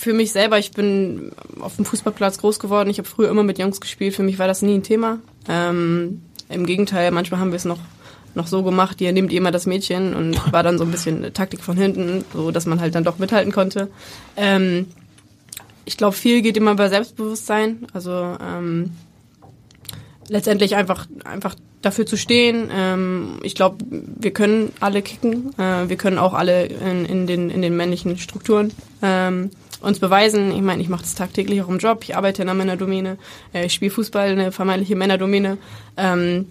[0.00, 2.90] für mich selber, ich bin auf dem Fußballplatz groß geworden.
[2.90, 4.14] Ich habe früher immer mit Jungs gespielt.
[4.14, 5.18] Für mich war das nie ein Thema.
[5.48, 7.78] Ähm, Im Gegenteil, manchmal haben wir es noch
[8.34, 11.62] noch so gemacht, ihr nehmt immer das Mädchen und war dann so ein bisschen Taktik
[11.62, 13.88] von hinten, so dass man halt dann doch mithalten konnte.
[14.36, 14.86] Ähm,
[15.84, 17.86] ich glaube, viel geht immer bei Selbstbewusstsein.
[17.92, 18.92] Also ähm,
[20.28, 22.70] letztendlich einfach einfach dafür zu stehen.
[22.72, 25.52] Ähm, ich glaube, wir können alle kicken.
[25.58, 30.52] Äh, wir können auch alle in, in, den in den männlichen Strukturen ähm, uns beweisen.
[30.52, 32.00] Ich meine, ich mache das tagtäglich auch im Job.
[32.04, 33.18] Ich arbeite in einer Männerdomäne.
[33.52, 35.58] Äh, ich spiele Fußball, eine vermeintliche Männerdomäne.
[35.96, 36.46] Ähm,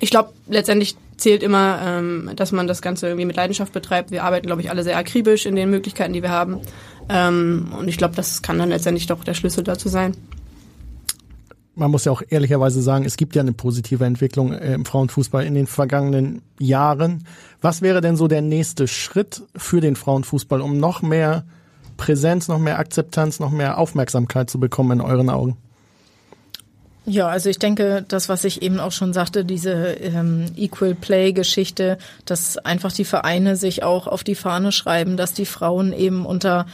[0.00, 4.10] ich glaube, letztendlich zählt immer, ähm, dass man das Ganze irgendwie mit Leidenschaft betreibt.
[4.10, 6.60] Wir arbeiten, glaube ich, alle sehr akribisch in den Möglichkeiten, die wir haben.
[7.08, 10.16] Ähm, und ich glaube, das kann dann letztendlich doch der Schlüssel dazu sein.
[11.74, 15.44] man muss ja auch ehrlicherweise sagen, es gibt ja eine positive Entwicklung äh, im Frauenfußball
[15.44, 17.24] in den vergangenen Jahren.
[17.60, 21.44] Was wäre denn so der nächste Schritt für den Frauenfußball, um noch mehr
[21.96, 25.56] Präsenz, noch mehr Akzeptanz, noch mehr Aufmerksamkeit zu bekommen in euren Augen?
[27.08, 31.98] Ja, also ich denke, das, was ich eben auch schon sagte, diese ähm, Equal Play-Geschichte,
[32.24, 36.66] dass einfach die Vereine sich auch auf die Fahne schreiben, dass die Frauen eben unter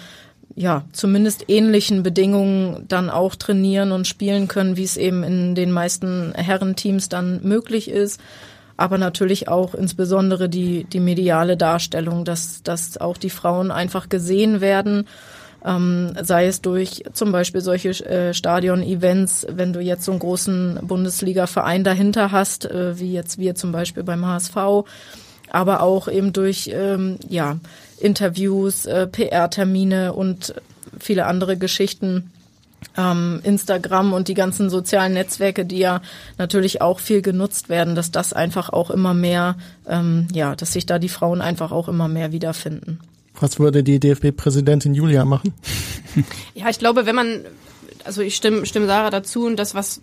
[0.54, 5.70] ja, zumindest ähnlichen Bedingungen dann auch trainieren und spielen können, wie es eben in den
[5.70, 8.18] meisten Herrenteams dann möglich ist.
[8.78, 14.60] Aber natürlich auch insbesondere die, die mediale Darstellung, dass, dass auch die Frauen einfach gesehen
[14.60, 15.06] werden,
[15.64, 20.80] ähm, sei es durch zum Beispiel solche äh, Stadion-Events, wenn du jetzt so einen großen
[20.82, 24.56] Bundesliga-Verein dahinter hast, äh, wie jetzt wir zum Beispiel beim HSV,
[25.50, 27.58] aber auch eben durch ähm, ja,
[28.00, 30.54] Interviews, äh, PR-Termine und
[30.98, 32.30] viele andere Geschichten.
[32.96, 36.02] Ähm, Instagram und die ganzen sozialen Netzwerke, die ja
[36.36, 39.54] natürlich auch viel genutzt werden, dass das einfach auch immer mehr,
[39.88, 42.98] ähm, ja, dass sich da die Frauen einfach auch immer mehr wiederfinden.
[43.40, 45.52] Was würde die DFB-Präsidentin Julia machen?
[46.54, 47.40] Ja, ich glaube, wenn man,
[48.04, 50.02] also ich stimme, stimme Sarah dazu und das, was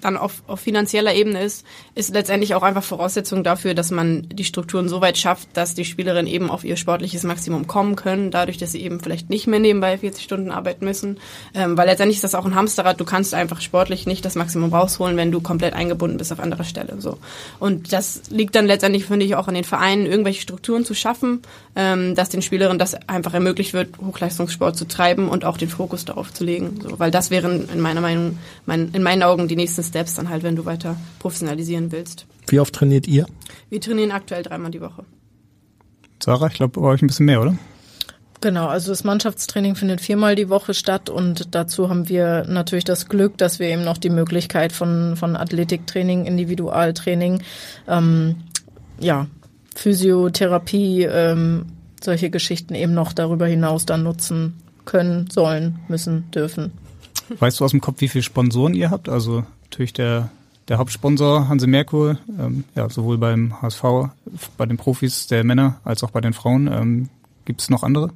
[0.00, 4.44] dann auf, auf finanzieller Ebene ist, ist letztendlich auch einfach Voraussetzung dafür, dass man die
[4.44, 8.58] Strukturen so weit schafft, dass die Spielerinnen eben auf ihr sportliches Maximum kommen können, dadurch,
[8.58, 11.18] dass sie eben vielleicht nicht mehr nebenbei 40 Stunden arbeiten müssen.
[11.54, 14.72] Ähm, weil letztendlich ist das auch ein Hamsterrad, du kannst einfach sportlich nicht das Maximum
[14.72, 17.00] rausholen, wenn du komplett eingebunden bist auf anderer Stelle.
[17.00, 17.18] So.
[17.58, 21.42] Und das liegt dann letztendlich, finde ich, auch an den Vereinen, irgendwelche Strukturen zu schaffen,
[21.76, 26.04] ähm, dass den Spielerinnen das einfach ermöglicht wird, Hochleistungssport zu treiben und auch den Fokus
[26.04, 26.80] darauf zu legen.
[26.82, 30.28] So, weil das wären in meiner Meinung, mein, in meinen Augen die nächsten Steps dann
[30.28, 32.26] halt, wenn du weiter professionalisieren willst.
[32.48, 33.26] Wie oft trainiert ihr?
[33.70, 35.04] Wir trainieren aktuell dreimal die Woche.
[36.20, 37.56] Sarah, ich glaube bei euch ein bisschen mehr, oder?
[38.40, 43.08] Genau, also das Mannschaftstraining findet viermal die Woche statt und dazu haben wir natürlich das
[43.08, 47.40] Glück, dass wir eben noch die Möglichkeit von, von Athletiktraining, Individualtraining,
[47.86, 48.34] ähm,
[48.98, 49.28] ja,
[49.76, 51.66] Physiotherapie, ähm,
[52.02, 54.54] solche Geschichten eben noch darüber hinaus dann nutzen
[54.86, 56.72] können, sollen, müssen, dürfen.
[57.38, 59.08] Weißt du aus dem Kopf, wie viele Sponsoren ihr habt?
[59.08, 60.30] Also natürlich der,
[60.68, 63.82] der Hauptsponsor Hanse Merkur, ähm, ja, sowohl beim HSV,
[64.56, 66.68] bei den Profis der Männer als auch bei den Frauen.
[66.68, 67.08] Ähm,
[67.44, 68.10] Gibt es noch andere?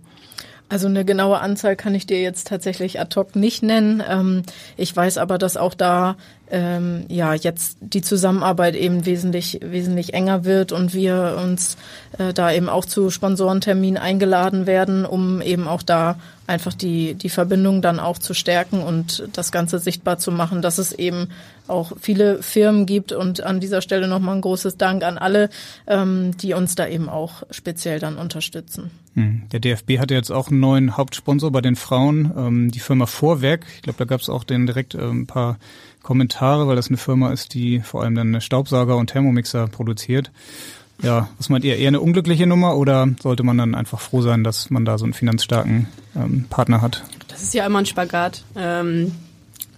[0.68, 4.03] Also eine genaue Anzahl kann ich dir jetzt tatsächlich ad hoc nicht nennen.
[4.09, 4.42] Ähm,
[4.77, 6.16] ich weiß aber, dass auch da
[6.49, 11.77] ähm, ja jetzt die Zusammenarbeit eben wesentlich wesentlich enger wird und wir uns
[12.18, 16.18] äh, da eben auch zu Sponsorenterminen eingeladen werden, um eben auch da
[16.49, 20.79] einfach die die Verbindung dann auch zu stärken und das Ganze sichtbar zu machen, dass
[20.79, 21.29] es eben
[21.69, 25.51] auch viele Firmen gibt und an dieser Stelle nochmal ein großes Dank an alle,
[25.87, 28.91] ähm, die uns da eben auch speziell dann unterstützen.
[29.15, 29.43] Hm.
[29.53, 33.67] Der DFB hatte jetzt auch einen neuen Hauptsponsor bei den Frauen, ähm, die Firma Vorwerk.
[33.77, 35.59] Ich glaube, da gab es auch den direkt äh, ein paar
[36.03, 40.31] Kommentare, weil das eine Firma ist, die vor allem dann Staubsauger und Thermomixer produziert.
[41.03, 44.43] Ja, was meint ihr, eher eine unglückliche Nummer oder sollte man dann einfach froh sein,
[44.43, 47.05] dass man da so einen finanzstarken ähm, Partner hat?
[47.29, 48.43] Das ist ja immer ein Spagat.
[48.57, 49.13] Ähm,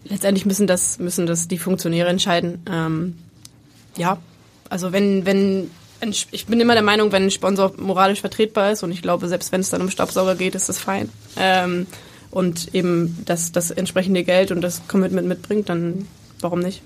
[0.04, 2.62] letztendlich müssen das, müssen das die Funktionäre entscheiden.
[2.70, 3.18] Ähm,
[3.96, 4.18] ja,
[4.70, 5.70] also wenn, wenn
[6.30, 9.52] ich bin immer der Meinung, wenn ein Sponsor moralisch vertretbar ist und ich glaube, selbst
[9.52, 11.10] wenn es dann um Staubsauger geht, ist das fein.
[11.36, 11.86] Ähm,
[12.30, 16.06] und eben das, das entsprechende Geld und das Commitment mitbringt, dann
[16.40, 16.82] warum nicht?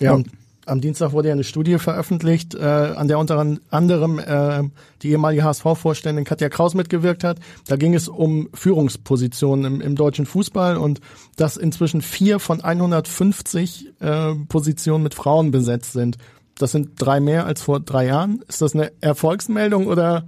[0.00, 0.20] Ja,
[0.66, 4.62] am Dienstag wurde ja eine Studie veröffentlicht, äh, an der unter anderem äh,
[5.02, 7.38] die ehemalige HSV-Vorständin Katja Kraus mitgewirkt hat.
[7.66, 11.00] Da ging es um Führungspositionen im, im deutschen Fußball und
[11.36, 16.18] dass inzwischen vier von 150 äh, Positionen mit Frauen besetzt sind.
[16.56, 18.42] Das sind drei mehr als vor drei Jahren.
[18.48, 20.26] Ist das eine Erfolgsmeldung oder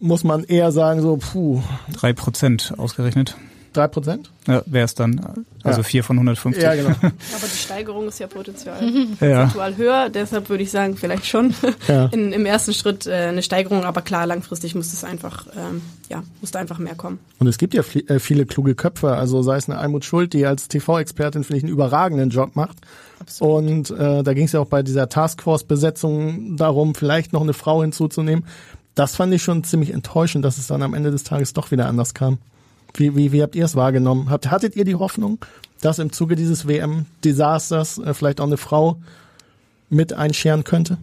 [0.00, 1.62] muss man eher sagen, so, puh.
[1.92, 3.36] Drei Prozent ausgerechnet.
[3.72, 4.30] Drei Prozent?
[4.48, 5.44] Ja, wäre es dann.
[5.62, 6.02] Also vier ja.
[6.04, 6.60] von 150.
[6.60, 6.88] Ja, genau.
[7.00, 7.12] Aber
[7.44, 9.52] die Steigerung ist ja potenziell ja.
[9.76, 11.54] höher, deshalb würde ich sagen, vielleicht schon
[11.86, 12.06] ja.
[12.06, 16.24] In, im ersten Schritt äh, eine Steigerung, aber klar, langfristig muss es einfach, ähm, ja,
[16.40, 17.20] muss da einfach mehr kommen.
[17.38, 20.46] Und es gibt ja äh, viele kluge Köpfe, also sei es eine Almut Schuld, die
[20.46, 22.78] als TV-Expertin, finde ich, einen überragenden Job macht.
[23.20, 23.56] Absolut.
[23.56, 27.82] Und äh, da ging es ja auch bei dieser Taskforce-Besetzung darum, vielleicht noch eine Frau
[27.82, 28.46] hinzuzunehmen.
[28.94, 31.86] Das fand ich schon ziemlich enttäuschend, dass es dann am Ende des Tages doch wieder
[31.86, 32.38] anders kam.
[32.94, 34.30] Wie, wie, wie habt ihr es wahrgenommen?
[34.30, 35.38] Habt, hattet ihr die Hoffnung,
[35.80, 38.96] dass im Zuge dieses WM-Desasters äh, vielleicht auch eine Frau
[39.88, 40.98] mit einscheren könnte?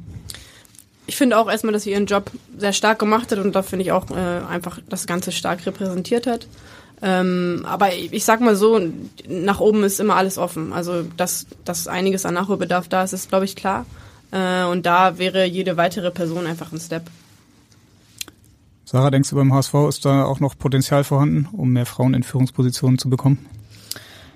[1.05, 3.85] Ich finde auch erstmal, dass sie ihren Job sehr stark gemacht hat und da finde
[3.85, 6.47] ich auch äh, einfach das Ganze stark repräsentiert hat.
[7.01, 8.81] Ähm, aber ich sag mal so,
[9.27, 10.73] nach oben ist immer alles offen.
[10.73, 13.85] Also, dass, dass einiges an Nachholbedarf da ist, ist, glaube ich, klar.
[14.31, 17.03] Äh, und da wäre jede weitere Person einfach ein Step.
[18.89, 22.23] Sarah, denkst du beim HSV ist da auch noch Potenzial vorhanden, um mehr Frauen in
[22.23, 23.45] Führungspositionen zu bekommen?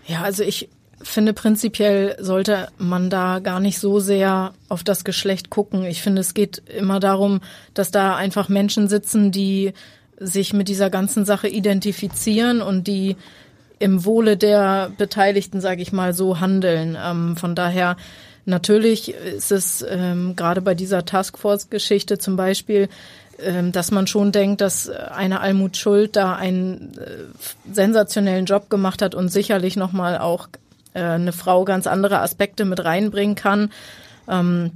[0.06, 0.68] Ja, also ich
[1.02, 5.86] finde prinzipiell sollte man da gar nicht so sehr auf das Geschlecht gucken.
[5.86, 7.40] Ich finde, es geht immer darum,
[7.74, 9.72] dass da einfach Menschen sitzen, die
[10.20, 13.16] sich mit dieser ganzen Sache identifizieren und die
[13.80, 16.98] im Wohle der Beteiligten, sage ich mal, so handeln.
[17.02, 17.96] Ähm, von daher
[18.44, 22.90] natürlich ist es ähm, gerade bei dieser Taskforce-Geschichte zum Beispiel
[23.72, 29.16] dass man schon denkt, dass eine Almut Schuld da einen äh, sensationellen Job gemacht hat
[29.16, 30.48] und sicherlich nochmal auch
[30.94, 33.72] äh, eine Frau ganz andere Aspekte mit reinbringen kann.
[34.28, 34.72] Ähm,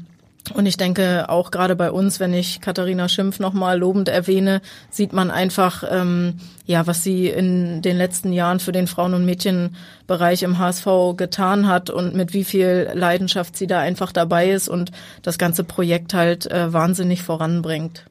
[0.53, 5.11] und ich denke auch gerade bei uns, wenn ich Katharina Schimpf nochmal lobend erwähne, sieht
[5.11, 6.35] man einfach, ähm,
[6.67, 10.85] ja, was sie in den letzten Jahren für den Frauen- und Mädchenbereich im HSV
[11.17, 14.91] getan hat und mit wie viel Leidenschaft sie da einfach dabei ist und
[15.23, 18.05] das ganze Projekt halt äh, wahnsinnig voranbringt.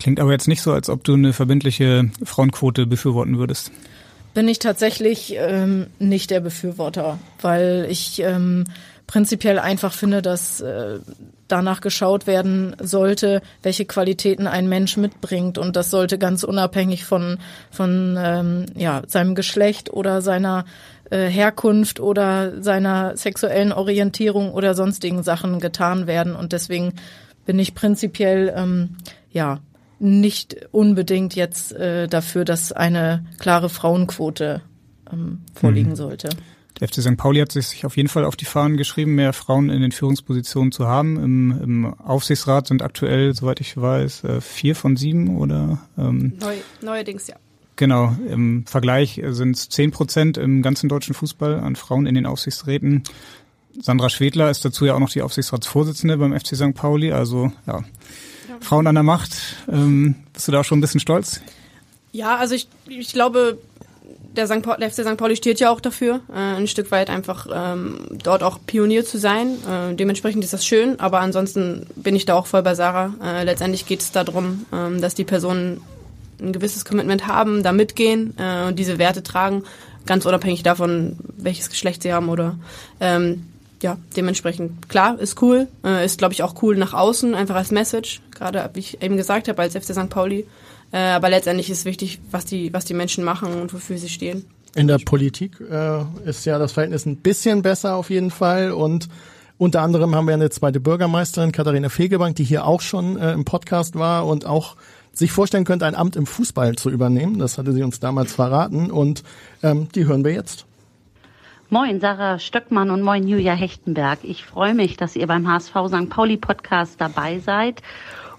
[0.00, 3.70] Klingt aber jetzt nicht so, als ob du eine verbindliche Frauenquote befürworten würdest.
[4.34, 8.64] Bin ich tatsächlich ähm, nicht der Befürworter, weil ich ähm,
[9.06, 10.98] prinzipiell einfach finde, dass äh,
[11.46, 17.38] danach geschaut werden sollte, welche Qualitäten ein Mensch mitbringt und das sollte ganz unabhängig von
[17.70, 20.64] von ähm, ja seinem Geschlecht oder seiner
[21.10, 26.94] äh, Herkunft oder seiner sexuellen Orientierung oder sonstigen Sachen getan werden und deswegen
[27.46, 28.96] bin ich prinzipiell ähm,
[29.34, 29.60] ja
[29.98, 34.62] nicht unbedingt jetzt äh, dafür, dass eine klare Frauenquote
[35.12, 35.96] ähm, vorliegen mhm.
[35.96, 36.30] sollte.
[36.80, 37.16] Der FC St.
[37.16, 40.72] Pauli hat sich auf jeden Fall auf die Fahnen geschrieben, mehr Frauen in den Führungspositionen
[40.72, 41.22] zu haben.
[41.22, 46.56] Im, im Aufsichtsrat sind aktuell, soweit ich weiß, äh, vier von sieben oder ähm, Neu,
[46.80, 47.36] neuerdings ja.
[47.76, 52.26] Genau, im Vergleich sind es zehn Prozent im ganzen deutschen Fußball an Frauen in den
[52.26, 53.02] Aufsichtsräten.
[53.80, 56.74] Sandra Schwedler ist dazu ja auch noch die Aufsichtsratsvorsitzende beim FC St.
[56.74, 57.10] Pauli.
[57.10, 57.82] Also ja,
[58.60, 59.56] Frauen an der Macht.
[59.70, 61.40] Ähm, bist du da schon ein bisschen stolz?
[62.12, 63.58] Ja, also ich, ich glaube,
[64.36, 64.62] der, St.
[64.62, 65.16] Paul, der FC St.
[65.16, 69.18] Pauli steht ja auch dafür, äh, ein Stück weit einfach ähm, dort auch Pionier zu
[69.18, 69.56] sein.
[69.68, 73.14] Äh, dementsprechend ist das schön, aber ansonsten bin ich da auch voll bei Sarah.
[73.22, 75.80] Äh, letztendlich geht es darum, ähm, dass die Personen
[76.40, 79.62] ein gewisses Commitment haben, da mitgehen äh, und diese Werte tragen,
[80.06, 82.58] ganz unabhängig davon, welches Geschlecht sie haben oder
[83.00, 83.46] ähm,
[83.84, 87.70] ja, dementsprechend klar, ist cool, äh, ist glaube ich auch cool nach außen, einfach als
[87.70, 90.08] Message, gerade wie ich eben gesagt habe, als FC St.
[90.08, 90.46] Pauli.
[90.90, 94.46] Äh, aber letztendlich ist wichtig, was die, was die Menschen machen und wofür sie stehen.
[94.74, 99.10] In der Politik äh, ist ja das Verhältnis ein bisschen besser auf jeden Fall und
[99.58, 103.44] unter anderem haben wir eine zweite Bürgermeisterin, Katharina Fegebank, die hier auch schon äh, im
[103.44, 104.76] Podcast war und auch
[105.12, 107.38] sich vorstellen könnte, ein Amt im Fußball zu übernehmen.
[107.38, 109.24] Das hatte sie uns damals verraten und
[109.62, 110.64] ähm, die hören wir jetzt.
[111.70, 114.18] Moin, Sarah Stöckmann und moin, Julia Hechtenberg.
[114.22, 116.10] Ich freue mich, dass ihr beim HSV St.
[116.10, 117.80] Pauli Podcast dabei seid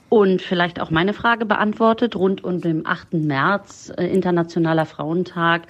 [0.10, 2.16] und vielleicht auch meine Frage beantwortet.
[2.16, 3.14] Rund um den 8.
[3.14, 5.64] März, äh, Internationaler Frauentag,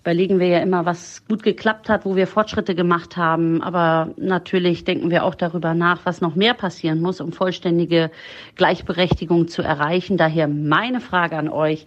[0.00, 3.60] überlegen wir ja immer, was gut geklappt hat, wo wir Fortschritte gemacht haben.
[3.60, 8.10] Aber natürlich denken wir auch darüber nach, was noch mehr passieren muss, um vollständige
[8.54, 10.16] Gleichberechtigung zu erreichen.
[10.16, 11.86] Daher meine Frage an euch.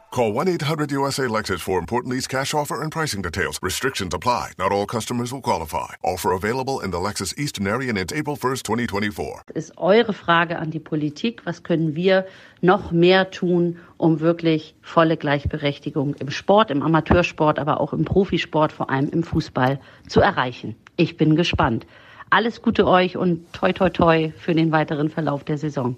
[0.11, 3.57] Call 1 800 USA Lexus for important lease cash offer and pricing details.
[3.63, 4.51] Restrictions apply.
[4.57, 5.95] Not all customers will qualify.
[6.03, 9.43] Offer available in the Lexus Eastern area it's April 1st, 2024.
[9.53, 11.45] Ist eure Frage an die Politik.
[11.45, 12.25] Was können wir
[12.59, 18.73] noch mehr tun, um wirklich volle Gleichberechtigung im Sport, im Amateursport, aber auch im Profisport,
[18.73, 20.75] vor allem im Fußball zu erreichen?
[20.97, 21.87] Ich bin gespannt.
[22.29, 25.95] Alles Gute euch und toi toi toi für den weiteren Verlauf der Saison.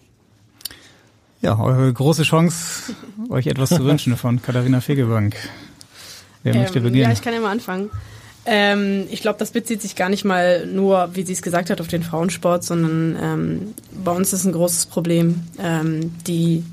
[1.43, 2.93] Ja, eure große Chance,
[3.29, 5.35] euch etwas zu wünschen von Katharina Fegebank.
[6.41, 7.03] Wer ähm, möchte beginnen?
[7.03, 7.89] Ja, ich kann ja mal anfangen.
[8.45, 11.81] Ähm, ich glaube, das bezieht sich gar nicht mal nur, wie sie es gesagt hat,
[11.81, 16.63] auf den Frauensport, sondern ähm, bei uns ist ein großes Problem ähm, die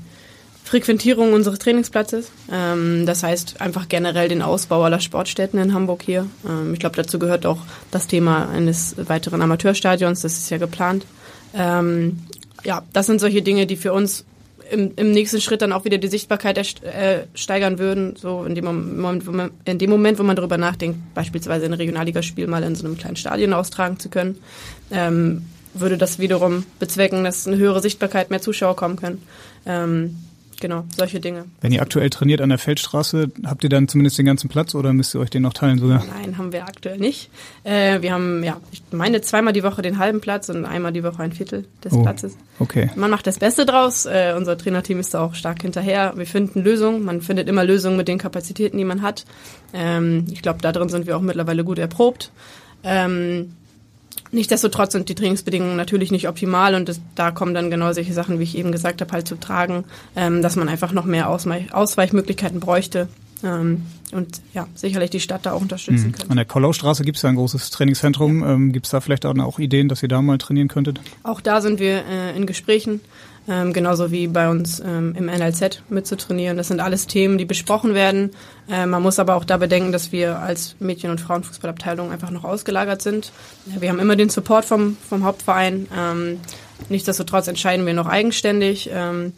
[0.63, 2.31] Frequentierung unseres Trainingsplatzes.
[2.49, 6.27] Ähm, das heißt einfach generell den Ausbau aller Sportstätten in Hamburg hier.
[6.47, 7.59] Ähm, ich glaube, dazu gehört auch
[7.91, 10.21] das Thema eines weiteren Amateurstadions.
[10.21, 11.05] Das ist ja geplant.
[11.53, 12.19] Ähm,
[12.63, 14.23] ja, das sind solche Dinge, die für uns
[14.71, 18.15] im, im nächsten Schritt dann auch wieder die Sichtbarkeit äh, steigern würden.
[18.15, 21.73] So in dem Moment, wo man, in dem Moment, wo man darüber nachdenkt, beispielsweise ein
[21.73, 24.37] Regionalligaspiel mal in so einem kleinen Stadion austragen zu können,
[24.91, 29.21] ähm, würde das wiederum bezwecken, dass eine höhere Sichtbarkeit, mehr Zuschauer kommen können.
[29.65, 30.17] Ähm,
[30.61, 31.43] genau, solche Dinge.
[31.59, 34.93] Wenn ihr aktuell trainiert an der Feldstraße, habt ihr dann zumindest den ganzen Platz oder
[34.93, 36.05] müsst ihr euch den noch teilen sogar?
[36.05, 37.29] Nein, haben wir aktuell nicht.
[37.65, 41.03] Äh, wir haben, ja, ich meine zweimal die Woche den halben Platz und einmal die
[41.03, 42.37] Woche ein Viertel des Oh, Platzes.
[42.59, 42.89] okay.
[42.95, 44.05] Man macht das Beste draus.
[44.05, 46.13] Äh, unser Trainerteam ist da auch stark hinterher.
[46.15, 47.03] Wir finden Lösungen.
[47.03, 49.25] Man findet immer Lösungen mit den Kapazitäten, die man hat.
[49.73, 52.31] Ähm, ich glaube, da drin sind wir auch mittlerweile gut erprobt.
[52.83, 53.53] Ähm,
[54.31, 58.39] Nichtsdestotrotz sind die Trainingsbedingungen natürlich nicht optimal und das, da kommen dann genau solche Sachen,
[58.39, 59.83] wie ich eben gesagt habe, halt zu tragen,
[60.15, 63.09] ähm, dass man einfach noch mehr Ausweich Ausweichmöglichkeiten bräuchte
[63.43, 66.11] ähm, und ja, sicherlich die Stadt da auch unterstützen Hm.
[66.13, 66.29] könnte.
[66.29, 68.43] An der Kollaustraße gibt es ja ein großes Trainingszentrum.
[68.43, 70.99] Ähm, gibt es da vielleicht auch, auch Ideen, dass ihr da mal trainieren könntet?
[71.23, 73.01] Auch da sind wir äh, in Gesprächen,
[73.51, 76.55] ähm, genauso wie bei uns ähm, im NLZ mitzutrainieren.
[76.55, 78.31] Das sind alles Themen, die besprochen werden.
[78.69, 82.45] Äh, man muss aber auch da bedenken, dass wir als Mädchen- und Frauenfußballabteilung einfach noch
[82.45, 83.33] ausgelagert sind.
[83.67, 85.87] Äh, Wir haben immer den Support vom, vom Hauptverein.
[85.95, 86.39] Ähm,
[86.87, 88.89] nichtsdestotrotz entscheiden wir noch eigenständig.
[88.93, 89.33] Ähm,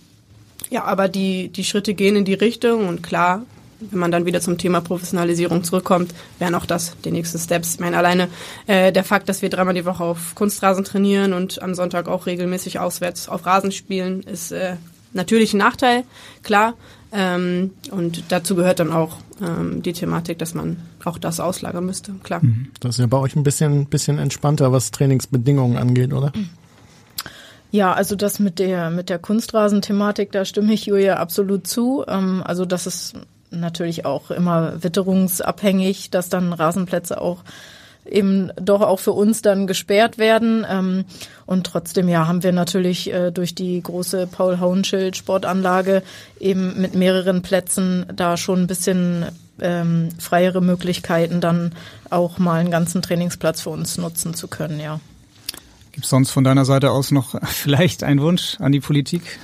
[0.69, 3.43] ja, aber die, die Schritte gehen in die Richtung und klar,
[3.91, 7.76] wenn man dann wieder zum Thema Professionalisierung zurückkommt, wären auch das die nächsten Steps.
[7.76, 8.28] Ich meine, alleine
[8.67, 12.26] äh, der Fakt, dass wir dreimal die Woche auf Kunstrasen trainieren und am Sonntag auch
[12.26, 14.76] regelmäßig auswärts auf Rasen spielen, ist äh,
[15.13, 16.04] natürlich ein Nachteil,
[16.41, 16.74] klar.
[17.12, 22.13] Ähm, und dazu gehört dann auch ähm, die Thematik, dass man auch das auslagern müsste,
[22.24, 22.41] klar.
[22.80, 26.32] Das ist ja bei euch ein bisschen, bisschen entspannter, was Trainingsbedingungen angeht, oder?
[27.69, 32.04] Ja, also das mit der mit der Kunstrasenthematik, da stimme ich Julia absolut zu.
[32.08, 33.15] Ähm, also das ist
[33.60, 37.44] natürlich auch immer witterungsabhängig, dass dann Rasenplätze auch
[38.06, 40.66] eben doch auch für uns dann gesperrt werden.
[40.70, 41.06] Ähm,
[41.46, 46.04] und trotzdem, ja, haben wir natürlich äh, durch die große Paul Hauenschild Sportanlage
[46.39, 49.26] eben mit mehreren Plätzen da schon ein bisschen
[49.62, 51.74] ähm, freiere Möglichkeiten, dann
[52.10, 55.00] auch mal einen ganzen Trainingsplatz für uns nutzen zu können, ja.
[55.92, 59.39] Gibt es sonst von deiner Seite aus noch vielleicht einen Wunsch an die Politik?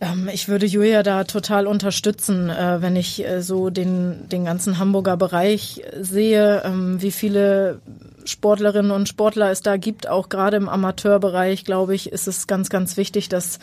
[0.00, 4.78] Ähm, ich würde Julia da total unterstützen, äh, wenn ich äh, so den, den ganzen
[4.78, 7.80] Hamburger Bereich sehe, ähm, wie viele
[8.24, 12.70] Sportlerinnen und Sportler es da gibt, auch gerade im Amateurbereich, glaube ich, ist es ganz,
[12.70, 13.58] ganz wichtig, dass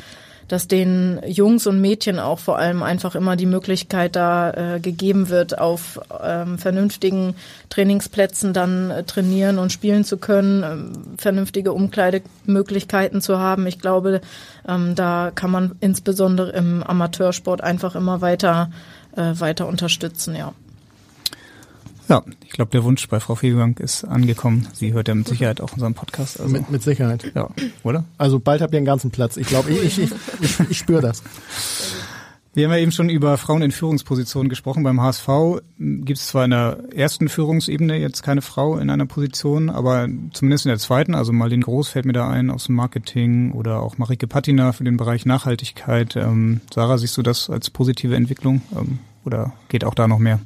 [0.47, 5.29] dass den Jungs und Mädchen auch vor allem einfach immer die Möglichkeit da äh, gegeben
[5.29, 7.35] wird, auf ähm, vernünftigen
[7.69, 13.67] Trainingsplätzen dann äh, trainieren und spielen zu können, ähm, vernünftige Umkleidemöglichkeiten zu haben.
[13.67, 14.21] Ich glaube,
[14.67, 18.69] ähm, da kann man insbesondere im Amateursport einfach immer weiter
[19.15, 20.53] äh, weiter unterstützen, ja.
[22.09, 24.67] Ja, ich glaube, der Wunsch bei Frau Fegebank ist angekommen.
[24.73, 26.39] Sie hört ja mit Sicherheit auch unseren Podcast.
[26.39, 27.31] Also, Mit, mit Sicherheit.
[27.35, 27.49] ja,
[27.83, 28.05] oder?
[28.17, 29.35] Also bald habt ihr einen ganzen Platz.
[29.35, 31.21] Ich glaube, ich, ich, ich, ich, ich spüre das.
[32.53, 34.81] Wir haben ja eben schon über Frauen in Führungspositionen gesprochen.
[34.81, 35.27] Beim HSV
[35.77, 40.65] gibt es zwar in der ersten Führungsebene jetzt keine Frau in einer Position, aber zumindest
[40.65, 43.99] in der zweiten, also Marlene Groß fällt mir da ein aus dem Marketing oder auch
[43.99, 46.15] Marike Patina für den Bereich Nachhaltigkeit.
[46.15, 50.39] Ähm, Sarah, siehst du das als positive Entwicklung ähm, oder geht auch da noch mehr?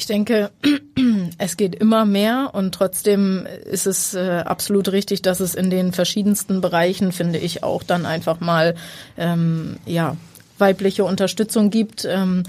[0.00, 0.50] Ich denke,
[1.36, 5.92] es geht immer mehr und trotzdem ist es äh, absolut richtig, dass es in den
[5.92, 8.76] verschiedensten Bereichen, finde ich, auch dann einfach mal
[9.18, 10.16] ähm, ja
[10.56, 12.06] weibliche Unterstützung gibt.
[12.06, 12.44] Ähm,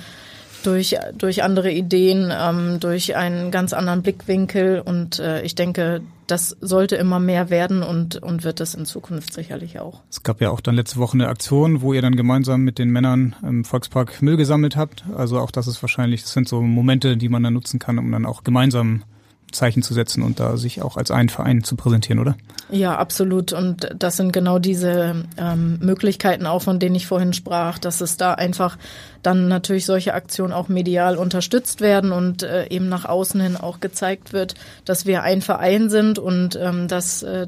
[0.66, 4.82] durch, durch andere Ideen, ähm, durch einen ganz anderen Blickwinkel.
[4.82, 9.34] Und äh, ich denke, das sollte immer mehr werden und, und wird es in Zukunft
[9.34, 10.02] sicherlich auch.
[10.10, 12.90] Es gab ja auch dann letzte Woche eine Aktion, wo ihr dann gemeinsam mit den
[12.90, 15.04] Männern im Volkspark Müll gesammelt habt.
[15.16, 18.12] Also auch das ist wahrscheinlich, das sind so Momente, die man dann nutzen kann, um
[18.12, 19.04] dann auch gemeinsam
[19.52, 22.36] Zeichen zu setzen und da sich auch als einen Verein zu präsentieren, oder?
[22.70, 23.52] Ja, absolut.
[23.52, 28.18] Und das sind genau diese ähm, Möglichkeiten auch, von denen ich vorhin sprach, dass es
[28.18, 28.78] da einfach
[29.24, 33.80] dann natürlich solche Aktionen auch medial unterstützt werden und äh, eben nach außen hin auch
[33.80, 37.48] gezeigt wird, dass wir ein Verein sind und ähm, dass äh,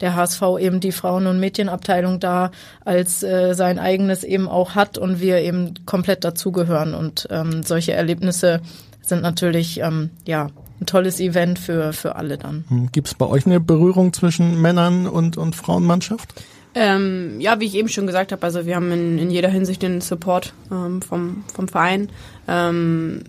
[0.00, 2.50] der HSV eben die Frauen- und Mädchenabteilung da
[2.84, 6.94] als äh, sein eigenes eben auch hat und wir eben komplett dazugehören.
[6.94, 8.60] Und ähm, solche Erlebnisse
[9.02, 10.48] sind natürlich ähm, ja
[10.82, 12.88] ein tolles Event für, für alle dann.
[12.92, 16.34] Gibt es bei euch eine Berührung zwischen Männern und, und Frauenmannschaft?
[16.74, 19.82] Ähm, ja, wie ich eben schon gesagt habe, also wir haben in, in jeder Hinsicht
[19.82, 22.08] den Support ähm, vom, vom Verein.
[22.48, 23.20] Ähm,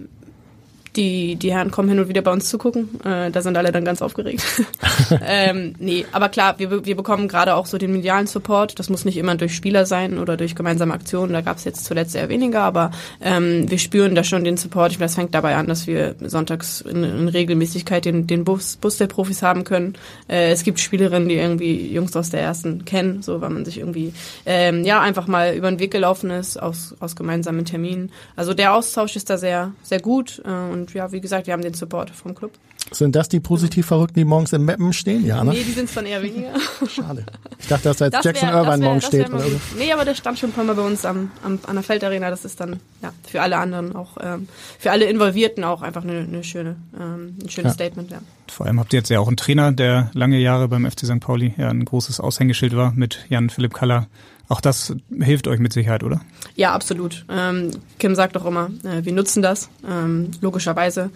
[0.95, 2.99] die, die Herren kommen hin und wieder bei uns zugucken.
[3.03, 4.43] Äh, da sind alle dann ganz aufgeregt.
[5.25, 8.79] ähm, nee, aber klar, wir, wir bekommen gerade auch so den medialen Support.
[8.79, 11.33] Das muss nicht immer durch Spieler sein oder durch gemeinsame Aktionen.
[11.33, 14.91] Da gab es jetzt zuletzt eher weniger, aber ähm, wir spüren da schon den Support.
[14.91, 18.77] Ich meine, das fängt dabei an, dass wir sonntags in, in Regelmäßigkeit den, den Bus,
[18.77, 19.93] Bus der Profis haben können.
[20.27, 23.79] Äh, es gibt Spielerinnen, die irgendwie Jungs aus der ersten kennen, so weil man sich
[23.79, 24.13] irgendwie
[24.45, 28.11] ähm, ja einfach mal über den Weg gelaufen ist aus, aus gemeinsamen Terminen.
[28.35, 31.53] Also der Austausch ist da sehr, sehr gut äh, und und ja, wie gesagt, wir
[31.53, 32.51] haben den Support vom Club.
[32.91, 35.25] Sind das die positiv Verrückten, die morgens im Mappen stehen?
[35.25, 35.51] Ja, ne?
[35.51, 36.51] Nee, die sind es dann eher weniger.
[36.87, 37.25] Schade.
[37.57, 39.33] Ich dachte, dass da jetzt Das Jackson wär- Irvine das wär- morgen das wär steht.
[39.33, 39.59] Oder so.
[39.79, 42.29] Nee, aber der stand schon ein paar Mal bei uns am, am, an der Feldarena.
[42.29, 46.19] Das ist dann ja, für alle anderen auch, ähm, für alle Involvierten auch einfach eine,
[46.19, 47.73] eine schöne, ähm, ein schönes Ja.
[47.73, 48.11] Statement.
[48.11, 48.19] Ja.
[48.49, 51.19] Vor allem habt ihr jetzt ja auch einen Trainer, der lange Jahre beim FC St.
[51.21, 54.07] Pauli ja ein großes Aushängeschild war mit Jan Philipp Kaller.
[54.49, 56.21] Auch das hilft euch mit Sicherheit, oder?
[56.55, 57.25] Ja, absolut.
[57.29, 61.11] Ähm, Kim sagt auch immer, äh, wir nutzen das, ähm, logischerweise.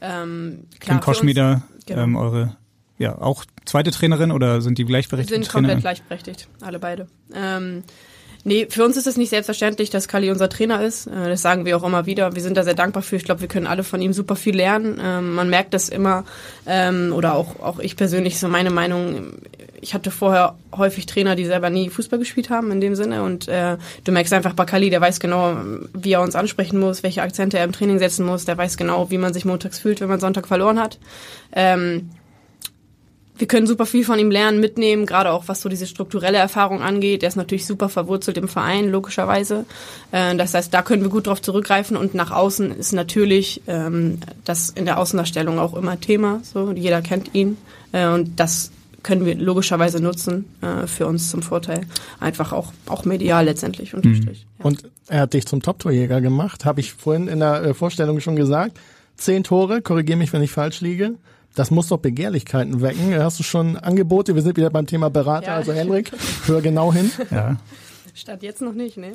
[0.00, 2.02] Ähm, klar, Kim Koschmieder, genau.
[2.02, 2.56] ähm, eure
[2.98, 7.08] ja auch zweite Trainerin oder sind die gleichberechtigte sind komplett gleichberechtigt, alle beide.
[7.34, 7.82] Ähm,
[8.44, 11.06] nee, für uns ist es nicht selbstverständlich, dass Kali unser Trainer ist.
[11.06, 12.34] Äh, das sagen wir auch immer wieder.
[12.34, 13.16] Wir sind da sehr dankbar für.
[13.16, 15.00] Ich glaube, wir können alle von ihm super viel lernen.
[15.02, 16.24] Ähm, man merkt das immer,
[16.66, 19.32] ähm, oder auch, auch ich persönlich, so meine Meinung,
[19.80, 23.22] ich hatte vorher häufig Trainer, die selber nie Fußball gespielt haben in dem Sinne.
[23.22, 25.56] Und äh, du merkst einfach bei Kali, der weiß genau,
[25.92, 28.44] wie er uns ansprechen muss, welche Akzente er im Training setzen muss.
[28.44, 30.98] Der weiß genau, wie man sich montags fühlt, wenn man Sonntag verloren hat.
[31.52, 32.10] Ähm,
[33.42, 36.80] wir können super viel von ihm lernen, mitnehmen, gerade auch was so diese strukturelle Erfahrung
[36.80, 37.24] angeht.
[37.24, 39.64] Er ist natürlich super verwurzelt im Verein, logischerweise.
[40.12, 44.18] Äh, Das heißt, da können wir gut drauf zurückgreifen und nach außen ist natürlich ähm,
[44.44, 46.40] das in der Außendarstellung auch immer Thema.
[46.44, 47.56] So, jeder kennt ihn
[47.90, 48.70] Äh, und das
[49.02, 51.80] können wir logischerweise nutzen äh, für uns zum Vorteil.
[52.20, 54.46] Einfach auch auch medial letztendlich unterstrich.
[54.60, 58.36] Und er hat dich zum Top-Torjäger gemacht, habe ich vorhin in der äh, Vorstellung schon
[58.36, 58.78] gesagt.
[59.16, 61.16] Zehn Tore, korrigiere mich, wenn ich falsch liege.
[61.54, 63.14] Das muss doch Begehrlichkeiten wecken.
[63.18, 64.34] Hast du schon Angebote?
[64.34, 65.56] Wir sind wieder beim Thema Berater, Ja.
[65.56, 66.10] also Henrik,
[66.46, 67.10] hör genau hin.
[67.30, 67.56] Ja,
[68.14, 69.12] Statt jetzt noch nicht, ne?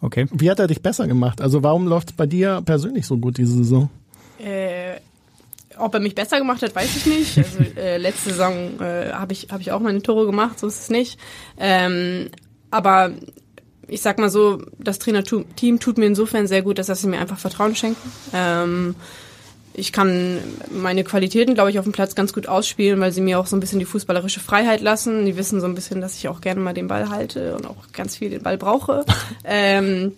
[0.00, 0.26] okay.
[0.32, 1.40] Wie hat er dich besser gemacht?
[1.40, 3.88] Also warum läuft es bei dir persönlich so gut diese Saison?
[4.38, 4.96] Äh,
[5.78, 7.38] ob er mich besser gemacht hat, weiß ich nicht.
[7.38, 10.80] Also äh, letzte Saison äh, habe ich, hab ich auch meine Tore gemacht, so ist
[10.80, 11.18] es nicht.
[11.58, 12.28] Ähm,
[12.70, 13.12] aber
[13.88, 17.38] ich sag mal so, das Trainerteam tut mir insofern sehr gut, dass sie mir einfach
[17.38, 18.10] Vertrauen schenken.
[18.32, 18.94] Ähm,
[19.74, 20.38] ich kann
[20.70, 23.56] meine Qualitäten, glaube ich, auf dem Platz ganz gut ausspielen, weil sie mir auch so
[23.56, 25.24] ein bisschen die fußballerische Freiheit lassen.
[25.24, 27.90] Die wissen so ein bisschen, dass ich auch gerne mal den Ball halte und auch
[27.92, 29.04] ganz viel den Ball brauche.
[29.44, 30.12] ähm,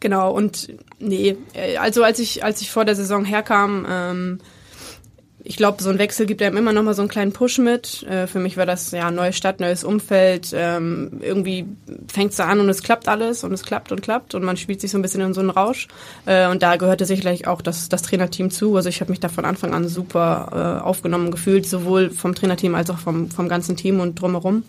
[0.00, 0.68] genau, und
[0.98, 4.40] nee, äh, also als ich, als ich vor der Saison herkam, ähm,
[5.42, 8.02] ich glaube, so ein Wechsel gibt einem immer noch mal so einen kleinen Push mit.
[8.04, 10.52] Äh, für mich war das ja neue Stadt, neues Umfeld.
[10.54, 11.66] Ähm, irgendwie
[12.12, 14.80] fängt's da an und es klappt alles und es klappt und klappt und man spielt
[14.80, 15.88] sich so ein bisschen in so einen Rausch.
[16.26, 18.76] Äh, und da gehörte sicherlich auch das, das Trainerteam zu.
[18.76, 22.74] Also ich habe mich da von Anfang an super äh, aufgenommen gefühlt, sowohl vom Trainerteam
[22.74, 24.64] als auch vom, vom ganzen Team und drumherum.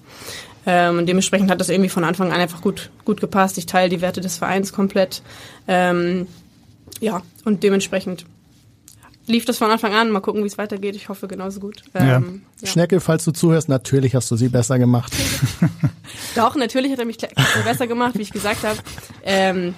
[0.66, 3.58] Ähm, und dementsprechend hat das irgendwie von Anfang an einfach gut, gut gepasst.
[3.58, 5.22] Ich teile die Werte des Vereins komplett.
[5.68, 6.28] Ähm,
[7.00, 8.26] ja, und dementsprechend
[9.32, 10.12] lief das von Anfang an.
[10.12, 10.96] Mal gucken, wie es weitergeht.
[10.96, 11.82] Ich hoffe genauso gut.
[11.96, 12.68] Ähm, ja.
[12.68, 15.12] Schnecke, falls du zuhörst, natürlich hast du sie besser gemacht.
[16.36, 18.78] Doch, natürlich hat er mich kle- besser gemacht, wie ich gesagt habe.
[19.24, 19.74] Ähm,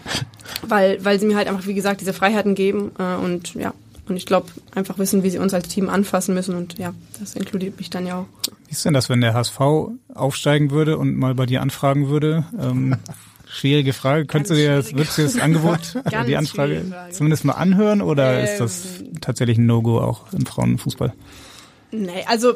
[0.68, 2.91] weil, weil sie mir halt einfach, wie gesagt, diese Freiheiten geben.
[2.97, 3.74] Äh, und ja,
[4.08, 6.56] und ich glaube, einfach wissen, wie sie uns als Team anfassen müssen.
[6.56, 8.26] Und ja, das inkludiert mich dann ja auch.
[8.68, 9.60] Wie ist denn das, wenn der HSV
[10.14, 12.45] aufsteigen würde und mal bei dir anfragen würde?
[12.60, 12.97] Ähm,
[13.54, 14.26] schwierige Frage.
[14.26, 15.80] Könntest du dir das, würdest du das Angebot,
[16.10, 16.82] Ganz die Anfrage
[17.12, 18.84] zumindest mal anhören oder Ähm, ist das
[19.22, 21.14] tatsächlich ein No-Go auch im Frauenfußball?
[21.91, 22.56] Nee, also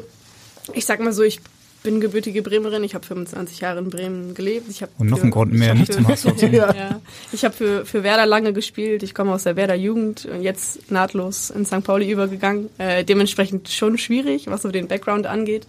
[0.74, 1.40] ich sag mal so, ich
[1.84, 2.82] bin gebürtige Bremerin.
[2.82, 4.68] Ich habe 25 Jahre in Bremen gelebt.
[4.68, 6.54] Ich hab Und noch für- ein Grund mehr, nicht für- zum HSV zu gehen.
[6.54, 7.00] ja.
[7.32, 9.04] Ich habe für, für Werder lange gespielt.
[9.04, 11.84] Ich komme aus der Werder Jugend und jetzt nahtlos in St.
[11.84, 12.68] Pauli übergegangen.
[12.78, 15.68] Äh, dementsprechend schon schwierig, was so den Background angeht.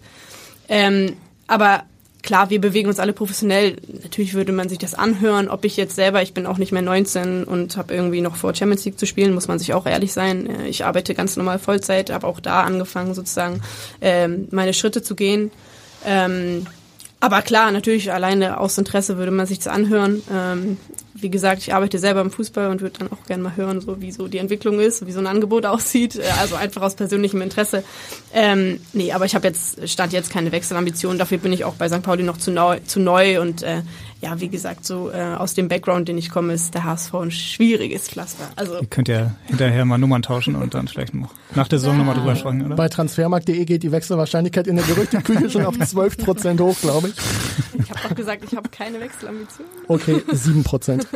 [0.68, 1.12] Ähm,
[1.46, 1.84] aber
[2.22, 3.76] klar, wir bewegen uns alle professionell.
[4.02, 6.82] Natürlich würde man sich das anhören, ob ich jetzt selber, ich bin auch nicht mehr
[6.82, 10.12] 19 und habe irgendwie noch vor Champions League zu spielen, muss man sich auch ehrlich
[10.12, 10.46] sein.
[10.46, 13.60] Äh, Ich arbeite ganz normal Vollzeit, habe auch da angefangen sozusagen
[14.00, 15.50] ähm, meine Schritte zu gehen.
[16.04, 16.66] Ähm,
[17.20, 20.22] aber klar, natürlich alleine aus Interesse würde man sich das anhören.
[20.32, 20.78] Ähm,
[21.14, 24.00] wie gesagt, ich arbeite selber im Fußball und würde dann auch gerne mal hören, so
[24.00, 26.16] wie so die Entwicklung ist, wie so ein Angebot aussieht.
[26.16, 27.82] Äh, Also einfach aus persönlichem Interesse.
[28.32, 31.18] Ähm, nee, aber ich habe jetzt stand jetzt keine Wechselambitionen.
[31.18, 32.02] Dafür bin ich auch bei St.
[32.02, 33.82] Pauli noch zu neu, zu neu und äh,
[34.20, 37.30] ja, wie gesagt, so äh, aus dem Background, den ich komme, ist der HSV ein
[37.30, 38.50] schwieriges Pflaster.
[38.54, 41.96] Also Ihr könnt ja hinterher mal Nummern tauschen und dann vielleicht noch nach der Saison
[41.96, 42.76] nochmal drüber sprechen, oder?
[42.76, 47.14] Bei transfermarkt.de geht die Wechselwahrscheinlichkeit in der Gerüchteküche schon auf 12 Prozent hoch, glaube ich.
[47.82, 49.70] ich habe doch gesagt, ich habe keine Wechselambitionen.
[49.90, 51.08] Okay, 7 Prozent.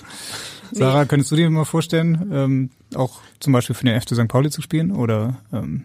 [0.72, 4.26] Sarah, könntest du dir mal vorstellen, ähm, auch zum Beispiel für den FC St.
[4.26, 4.90] Pauli zu spielen?
[4.90, 5.84] Oder ähm,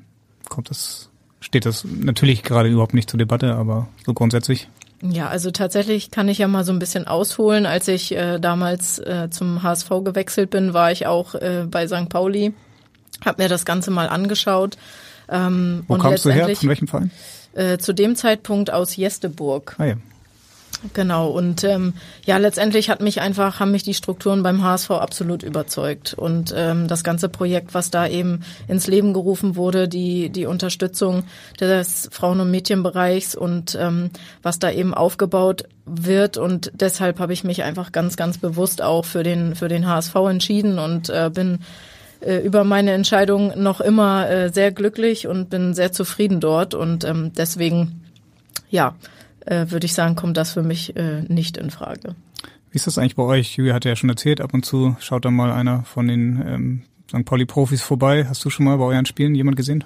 [0.49, 1.09] kommt das,
[1.39, 4.67] steht das natürlich gerade überhaupt nicht zur Debatte, aber so grundsätzlich?
[5.03, 7.67] Ja, also tatsächlich kann ich ja mal so ein bisschen ausholen.
[7.67, 12.09] Als ich äh, damals äh, zum HSV gewechselt bin, war ich auch äh, bei St.
[12.09, 12.55] Pauli,
[13.23, 14.80] habe mir das Ganze mal angeschaut.
[15.30, 16.49] Ähm, Wo und kamst du her?
[16.55, 17.11] Von welchem Verein?
[17.53, 19.76] Äh, zu dem Zeitpunkt aus Jesteburg.
[19.78, 19.95] Ah ja.
[20.94, 21.94] Genau, und ähm,
[22.26, 26.14] ja, letztendlich hat mich einfach, haben mich die Strukturen beim HSV absolut überzeugt.
[26.14, 31.24] Und ähm, das ganze Projekt, was da eben ins Leben gerufen wurde, die, die Unterstützung
[31.60, 34.12] des Frauen- und Mädchenbereichs und ähm,
[34.42, 36.38] was da eben aufgebaut wird.
[36.38, 40.16] Und deshalb habe ich mich einfach ganz, ganz bewusst auch für den, für den HSV
[40.16, 41.60] entschieden und äh, bin
[42.22, 46.74] äh, über meine Entscheidung noch immer äh, sehr glücklich und bin sehr zufrieden dort.
[46.74, 48.02] Und ähm, deswegen,
[48.70, 48.96] ja,
[49.46, 52.16] äh, würde ich sagen, kommt das für mich äh, nicht in Frage.
[52.72, 53.56] Wie ist das eigentlich bei euch?
[53.56, 56.82] Julia hat ja schon erzählt, ab und zu schaut da mal einer von den ähm,
[57.08, 57.26] St.
[57.26, 58.26] Pauli-Profis vorbei.
[58.28, 59.84] Hast du schon mal bei euren Spielen jemand gesehen?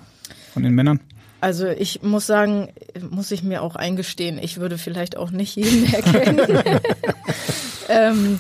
[0.54, 1.00] Von den Männern?
[1.42, 2.70] Also ich muss sagen,
[3.10, 6.40] muss ich mir auch eingestehen, ich würde vielleicht auch nicht jeden erkennen.
[7.90, 8.40] ähm,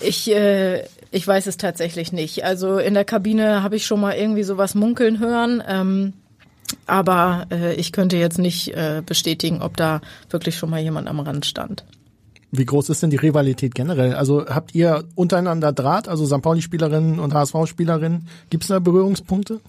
[0.00, 2.44] ich, äh, ich weiß es tatsächlich nicht.
[2.44, 5.62] Also in der Kabine habe ich schon mal irgendwie sowas munkeln hören.
[5.66, 6.12] Ähm,
[6.86, 10.00] aber äh, ich könnte jetzt nicht äh, bestätigen, ob da
[10.30, 11.84] wirklich schon mal jemand am Rand stand.
[12.56, 14.14] Wie groß ist denn die Rivalität generell?
[14.14, 16.40] Also habt ihr untereinander Draht, also St.
[16.40, 18.28] Pauli-Spielerinnen und HSV-Spielerinnen?
[18.48, 19.60] Gibt es da Berührungspunkte?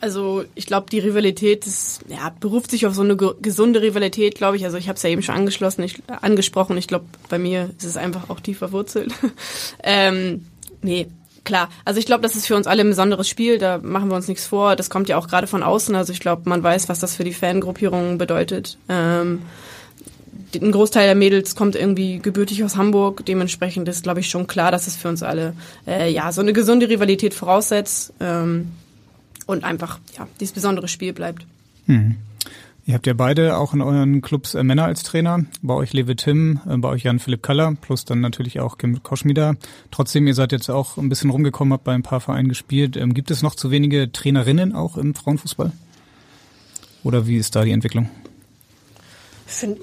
[0.00, 4.56] Also ich glaube, die Rivalität ist, ja, beruft sich auf so eine gesunde Rivalität, glaube
[4.56, 4.64] ich.
[4.64, 6.76] Also ich habe es ja eben schon angeschlossen, ich, angesprochen.
[6.76, 9.12] Ich glaube, bei mir ist es einfach auch tief verwurzelt.
[9.82, 10.46] ähm,
[10.82, 11.08] nee,
[11.46, 11.70] klar.
[11.86, 13.56] Also ich glaube, das ist für uns alle ein besonderes Spiel.
[13.56, 14.76] Da machen wir uns nichts vor.
[14.76, 15.94] Das kommt ja auch gerade von außen.
[15.94, 18.76] Also ich glaube, man weiß, was das für die Fangruppierungen bedeutet.
[18.90, 19.42] Ähm,
[20.54, 23.24] ein Großteil der Mädels kommt irgendwie gebürtig aus Hamburg.
[23.24, 25.54] Dementsprechend ist, glaube ich, schon klar, dass es für uns alle
[25.86, 28.72] äh, ja so eine gesunde Rivalität voraussetzt ähm,
[29.46, 31.46] und einfach ja dieses besondere Spiel bleibt.
[31.86, 32.16] Mhm.
[32.88, 35.44] Ihr habt ja beide auch in euren Clubs äh, Männer als Trainer.
[35.60, 39.56] Bei euch Lewe Tim, äh, bei euch Jan-Philipp Kaller, plus dann natürlich auch Kim Koschmider.
[39.90, 42.96] Trotzdem, ihr seid jetzt auch ein bisschen rumgekommen, habt bei ein paar Vereinen gespielt.
[42.96, 45.72] Ähm, gibt es noch zu wenige Trainerinnen auch im Frauenfußball?
[47.02, 48.08] Oder wie ist da die Entwicklung?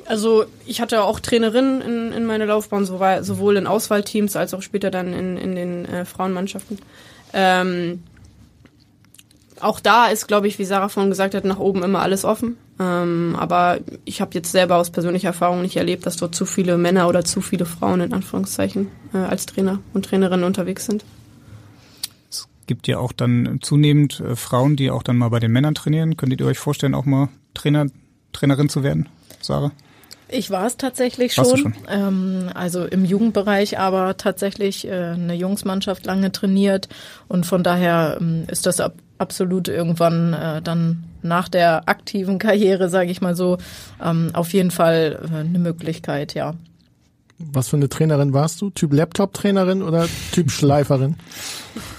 [0.08, 4.92] also ich hatte auch Trainerinnen in, in meiner Laufbahn, sowohl in Auswahlteams als auch später
[4.92, 6.80] dann in, in den äh, Frauenmannschaften.
[7.32, 8.04] Ähm,
[9.64, 12.58] auch da ist, glaube ich, wie Sarah vorhin gesagt hat, nach oben immer alles offen.
[12.80, 16.78] Ähm, aber ich habe jetzt selber aus persönlicher Erfahrung nicht erlebt, dass dort zu viele
[16.78, 21.06] Männer oder zu viele Frauen in Anführungszeichen äh, als Trainer und Trainerinnen unterwegs sind.
[22.30, 25.76] Es gibt ja auch dann zunehmend äh, Frauen, die auch dann mal bei den Männern
[25.76, 26.18] trainieren.
[26.18, 27.88] Könntet ihr euch vorstellen, auch mal Trainer,
[28.32, 29.10] Trainerin zu werden,
[29.42, 29.72] Sarah?
[30.34, 31.58] Ich war es tatsächlich schon.
[31.58, 31.76] schon?
[31.88, 36.90] Ähm, also im Jugendbereich, aber tatsächlich äh, eine Jungsmannschaft lange trainiert
[37.28, 42.90] und von daher ähm, ist das ab, absolut irgendwann äh, dann nach der aktiven Karriere,
[42.90, 43.58] sage ich mal so,
[44.04, 46.54] ähm, auf jeden Fall äh, eine Möglichkeit, ja.
[47.40, 48.70] Was für eine Trainerin warst du?
[48.70, 51.16] Typ Laptop-Trainerin oder Typ Schleiferin?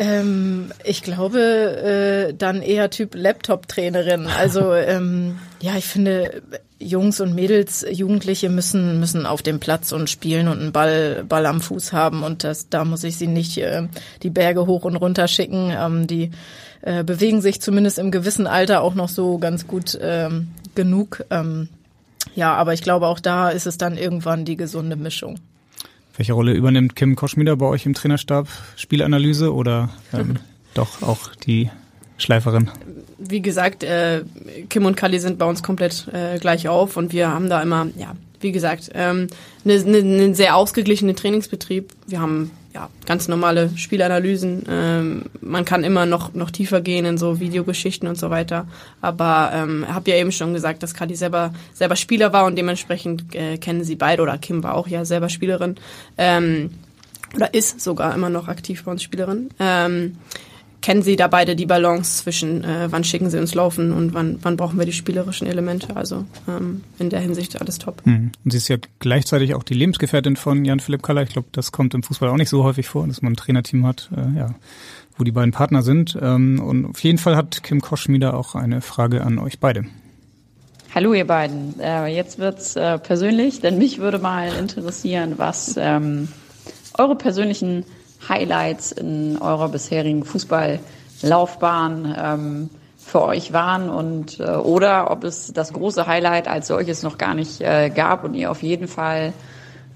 [0.00, 4.26] Ähm, ich glaube, äh, dann eher Typ Laptop-Trainerin.
[4.28, 6.40] Also ähm, ja, ich finde,
[6.78, 11.44] Jungs und Mädels, Jugendliche müssen müssen auf dem Platz und spielen und einen Ball Ball
[11.44, 13.88] am Fuß haben und das da muss ich sie nicht äh,
[14.22, 15.70] die Berge hoch und runter schicken.
[15.70, 16.30] Ähm, die
[16.80, 21.26] äh, bewegen sich zumindest im gewissen Alter auch noch so ganz gut ähm, genug.
[21.28, 21.68] Ähm,
[22.34, 25.38] ja, aber ich glaube auch da ist es dann irgendwann die gesunde Mischung.
[26.20, 28.46] Welche Rolle übernimmt Kim Koschmider bei euch im Trainerstab?
[28.76, 30.36] Spielanalyse oder ähm,
[30.74, 31.70] doch auch die
[32.18, 32.70] Schleiferin?
[33.16, 34.24] Wie gesagt, äh,
[34.68, 37.86] Kim und Kali sind bei uns komplett äh, gleich auf und wir haben da immer,
[37.96, 39.28] ja, wie gesagt, ähm,
[39.64, 41.88] einen ne, ne sehr ausgeglichenen Trainingsbetrieb.
[42.06, 44.64] Wir haben ja, ganz normale Spielanalysen.
[44.68, 48.68] Ähm, man kann immer noch, noch tiefer gehen in so Videogeschichten und so weiter.
[49.00, 53.34] Aber ähm, habe ja eben schon gesagt, dass Kadi selber, selber Spieler war und dementsprechend
[53.34, 55.76] äh, kennen sie beide, oder Kim war auch ja selber Spielerin.
[56.16, 56.70] Ähm,
[57.34, 59.50] oder ist sogar immer noch aktiv bei uns Spielerin.
[59.58, 60.16] Ähm,
[60.80, 64.38] kennen sie da beide die Balance zwischen, äh, wann schicken sie uns laufen und wann,
[64.42, 65.96] wann brauchen wir die spielerischen Elemente.
[65.96, 68.04] Also ähm, in der Hinsicht alles top.
[68.04, 68.32] Mhm.
[68.44, 71.22] Und sie ist ja gleichzeitig auch die Lebensgefährtin von Jan-Philipp Kaller.
[71.22, 73.86] Ich glaube, das kommt im Fußball auch nicht so häufig vor, dass man ein Trainerteam
[73.86, 74.54] hat, äh, ja,
[75.16, 76.18] wo die beiden Partner sind.
[76.20, 79.84] Ähm, und auf jeden Fall hat Kim Koschmieder auch eine Frage an euch beide.
[80.94, 81.78] Hallo ihr beiden.
[81.78, 86.26] Äh, jetzt wird's äh, persönlich, denn mich würde mal interessieren, was ähm,
[86.98, 87.84] eure persönlichen
[88.28, 95.72] Highlights in eurer bisherigen Fußballlaufbahn ähm, für euch waren und äh, oder ob es das
[95.72, 99.32] große Highlight als solches noch gar nicht äh, gab und ihr auf jeden Fall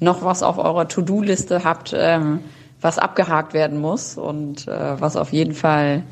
[0.00, 2.40] noch was auf eurer To-Do-Liste habt, ähm,
[2.80, 6.02] was abgehakt werden muss und äh, was auf jeden Fall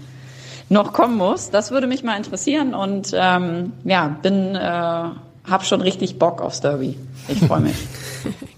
[0.69, 1.51] noch kommen muss.
[1.51, 6.61] Das würde mich mal interessieren und ähm, ja, bin äh, hab schon richtig Bock aufs
[6.61, 6.99] Derby.
[7.29, 7.77] Ich freue mich.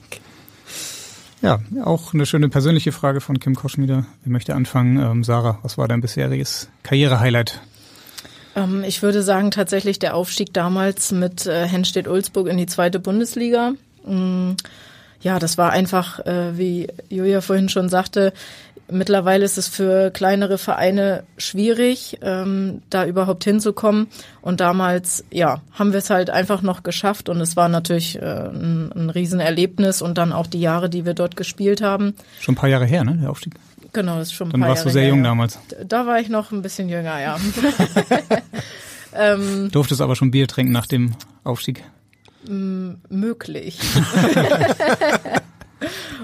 [1.44, 4.06] Ja, auch eine schöne persönliche Frage von Kim Koschmieder.
[4.22, 4.96] Wer möchte anfangen?
[4.96, 7.60] Ähm, Sarah, was war dein bisheriges Karrierehighlight?
[8.56, 13.74] Ähm, ich würde sagen tatsächlich der Aufstieg damals mit äh, Henstedt-Ulzburg in die zweite Bundesliga.
[14.06, 14.52] Mm,
[15.20, 18.32] ja, das war einfach, äh, wie Julia vorhin schon sagte,
[18.90, 24.08] mittlerweile ist es für kleinere Vereine schwierig, ähm, da überhaupt hinzukommen.
[24.42, 28.24] Und damals, ja, haben wir es halt einfach noch geschafft und es war natürlich äh,
[28.24, 32.14] ein, ein Riesenerlebnis und dann auch die Jahre, die wir dort gespielt haben.
[32.40, 33.54] Schon ein paar Jahre her, ne, der Aufstieg?
[33.92, 35.24] Genau, das ist schon ein Dann paar warst Jahre du sehr her, jung ja.
[35.30, 35.58] damals.
[35.86, 37.36] Da war ich noch ein bisschen jünger, ja.
[39.14, 41.14] ähm, Durftest aber schon Bier trinken nach dem
[41.44, 41.82] Aufstieg.
[42.48, 43.78] m- möglich.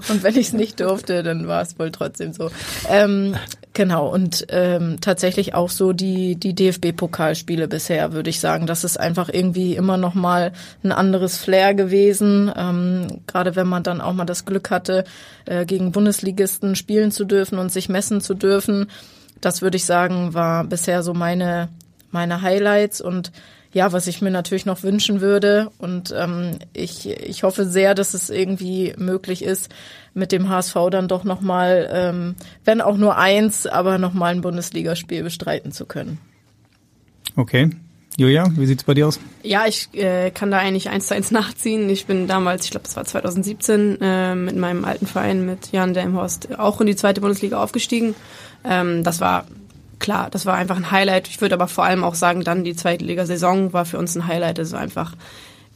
[0.08, 2.50] und wenn ich es nicht durfte, dann war es wohl trotzdem so.
[2.88, 3.36] Ähm,
[3.72, 8.66] genau, und ähm, tatsächlich auch so die, die DFB-Pokalspiele bisher, würde ich sagen.
[8.66, 10.52] Das ist einfach irgendwie immer noch mal
[10.82, 12.52] ein anderes Flair gewesen.
[12.56, 15.04] Ähm, Gerade wenn man dann auch mal das Glück hatte,
[15.46, 18.90] äh, gegen Bundesligisten spielen zu dürfen und sich messen zu dürfen.
[19.40, 21.68] Das würde ich sagen, war bisher so meine,
[22.10, 23.32] meine Highlights und
[23.72, 28.14] ja, was ich mir natürlich noch wünschen würde und ähm, ich, ich hoffe sehr, dass
[28.14, 29.70] es irgendwie möglich ist,
[30.12, 35.22] mit dem HSV dann doch nochmal, ähm, wenn auch nur eins, aber nochmal ein Bundesligaspiel
[35.22, 36.18] bestreiten zu können.
[37.36, 37.70] Okay.
[38.16, 39.20] Julia, wie sieht's bei dir aus?
[39.42, 41.88] Ja, ich äh, kann da eigentlich eins zu eins nachziehen.
[41.88, 45.94] Ich bin damals, ich glaube, das war 2017, äh, mit meinem alten Verein, mit Jan
[45.94, 48.14] Delmhorst, auch in die zweite Bundesliga aufgestiegen.
[48.64, 49.46] Ähm, das war
[50.00, 51.28] klar, das war einfach ein Highlight.
[51.28, 54.26] Ich würde aber vor allem auch sagen, dann die zweite Liga-Saison war für uns ein
[54.26, 54.58] Highlight.
[54.72, 55.14] War einfach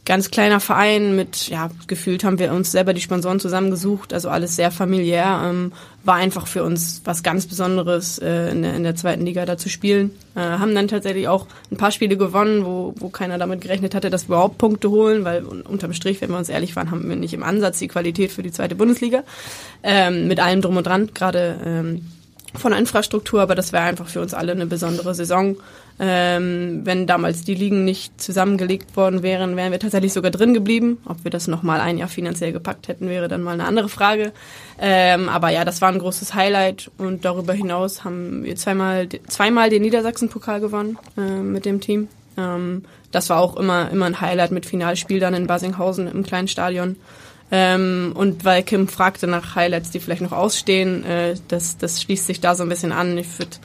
[0.03, 4.55] ganz kleiner Verein mit, ja, gefühlt haben wir uns selber die Sponsoren zusammengesucht, also alles
[4.55, 5.41] sehr familiär.
[5.43, 5.71] Ähm,
[6.03, 9.57] war einfach für uns was ganz Besonderes, äh, in, der, in der zweiten Liga da
[9.57, 10.11] zu spielen.
[10.35, 14.11] Äh, haben dann tatsächlich auch ein paar Spiele gewonnen, wo, wo keiner damit gerechnet hatte,
[14.11, 17.09] dass wir überhaupt Punkte holen, weil un- unterm Strich, wenn wir uns ehrlich waren, haben
[17.09, 19.23] wir nicht im Ansatz die Qualität für die zweite Bundesliga.
[19.81, 22.05] Ähm, mit allem drum und dran, gerade ähm,
[22.57, 25.57] von Infrastruktur, aber das wäre einfach für uns alle eine besondere Saison.
[25.97, 30.97] Ähm, wenn damals die Ligen nicht zusammengelegt worden wären, wären wir tatsächlich sogar drin geblieben.
[31.05, 34.33] Ob wir das nochmal ein Jahr finanziell gepackt hätten, wäre dann mal eine andere Frage.
[34.79, 39.69] Ähm, aber ja, das war ein großes Highlight und darüber hinaus haben wir zweimal, zweimal
[39.69, 42.09] den Niedersachsen-Pokal gewonnen äh, mit dem Team.
[42.37, 46.49] Ähm, das war auch immer, immer ein Highlight mit Finalspiel dann in Basinghausen im kleinen
[46.49, 46.97] Stadion.
[47.57, 52.27] Ähm, und weil Kim fragte nach Highlights, die vielleicht noch ausstehen, äh, das, das schließt
[52.27, 53.17] sich da so ein bisschen an.
[53.17, 53.55] Ich würde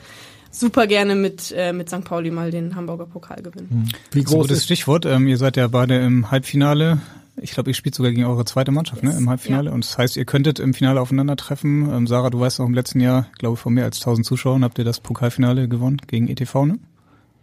[0.49, 2.05] super gerne mit, äh, mit St.
[2.05, 3.91] Pauli mal den Hamburger Pokal gewinnen.
[4.11, 5.05] Wie groß ist Stichwort?
[5.05, 6.99] Ähm, ihr seid ja beide im Halbfinale.
[7.35, 9.71] Ich glaube, ihr spielt sogar gegen eure zweite Mannschaft ne, im Halbfinale.
[9.71, 11.91] Und das heißt, ihr könntet im Finale aufeinandertreffen.
[11.91, 14.63] Ähm, Sarah, du weißt auch im letzten Jahr, ich glaube vor mehr als 1000 Zuschauern,
[14.63, 16.79] habt ihr das Pokalfinale gewonnen gegen ETV, ne?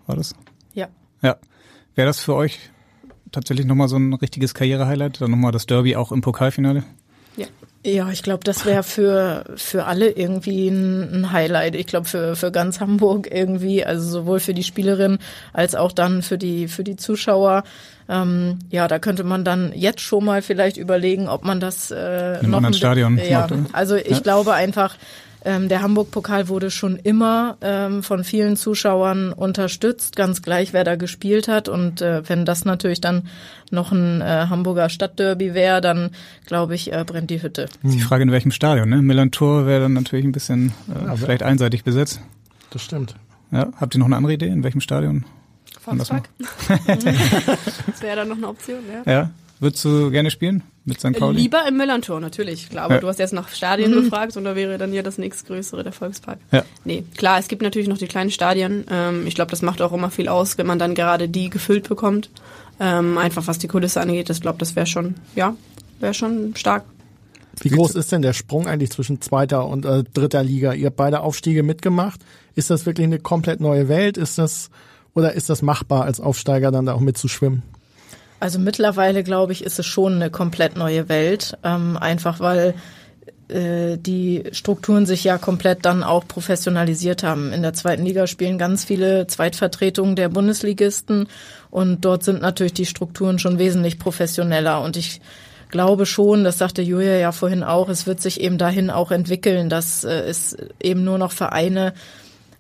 [0.07, 0.34] War das?
[0.72, 0.88] Ja.
[1.20, 1.36] Ja.
[1.94, 2.59] Wäre das für euch
[3.33, 5.20] tatsächlich nochmal so ein richtiges Karriere-Highlight?
[5.20, 6.85] Dann nochmal das Derby auch im Pokalfinale?
[7.37, 7.47] Ja.
[7.87, 11.76] Ja, ich glaube, das wäre für, für alle irgendwie ein, ein Highlight.
[11.76, 15.18] Ich glaube, für, für ganz Hamburg irgendwie, also sowohl für die Spielerin
[15.53, 17.62] als auch dann für die, für die Zuschauer.
[18.09, 22.41] Ähm, ja, da könnte man dann jetzt schon mal vielleicht überlegen, ob man das äh,
[22.41, 24.20] Im noch anderen ein Stadion Ja, macht, also ich Ja.
[24.20, 24.97] glaube einfach,
[25.45, 30.97] ähm, der Hamburg-Pokal wurde schon immer ähm, von vielen Zuschauern unterstützt, ganz gleich, wer da
[30.97, 31.68] gespielt hat.
[31.68, 33.28] Und äh, wenn das natürlich dann
[33.70, 36.11] noch ein äh, Hamburger Stadtderby wäre, dann
[36.47, 37.68] glaube ich, äh, brennt die Hütte.
[37.82, 39.01] Die Frage, in welchem Stadion, ne?
[39.01, 42.20] Millantor wäre dann natürlich ein bisschen äh, vielleicht einseitig besetzt.
[42.70, 43.14] Das stimmt.
[43.51, 45.24] Ja, habt ihr noch eine andere Idee, in welchem Stadion?
[45.80, 46.28] Volkspark?
[46.86, 49.11] das wäre dann noch eine Option, ja.
[49.11, 49.30] Ja,
[49.61, 51.12] würdest du gerne spielen mit St.
[51.18, 51.40] Pauli?
[51.42, 52.68] Lieber im Millantor, natürlich.
[52.70, 53.00] Klar, aber Ja.
[53.00, 54.02] du hast jetzt nach Stadien Mhm.
[54.04, 56.38] gefragt und da wäre dann ja das nächstgrößere der Volkspark.
[56.52, 56.64] Ja.
[56.84, 58.84] Nee, klar, es gibt natürlich noch die kleinen Stadien.
[58.90, 61.88] Ähm, ich glaube, das macht auch immer viel aus, wenn man dann gerade die gefüllt
[61.88, 62.30] bekommt.
[62.80, 64.30] Ähm, einfach was die Kulisse angeht.
[64.30, 65.56] Ich glaube, das wäre schon, ja,
[66.00, 66.84] wäre schon stark.
[67.61, 70.74] Wie groß ist denn der Sprung eigentlich zwischen zweiter und äh, dritter Liga?
[70.74, 72.20] Ihr habt beide Aufstiege mitgemacht.
[72.54, 74.16] Ist das wirklich eine komplett neue Welt?
[74.16, 74.70] Ist das
[75.12, 77.64] oder ist das machbar als Aufsteiger dann da auch mitzuschwimmen?
[78.41, 82.74] Also mittlerweile glaube ich, ist es schon eine komplett neue Welt, ähm, einfach weil
[83.49, 87.53] äh, die Strukturen sich ja komplett dann auch professionalisiert haben.
[87.53, 91.28] In der zweiten Liga spielen ganz viele Zweitvertretungen der Bundesligisten
[91.70, 95.20] und dort sind natürlich die Strukturen schon wesentlich professioneller und ich
[95.70, 99.68] glaube schon, das sagte Julia ja vorhin auch, es wird sich eben dahin auch entwickeln,
[99.68, 101.95] dass äh, es eben nur noch Vereine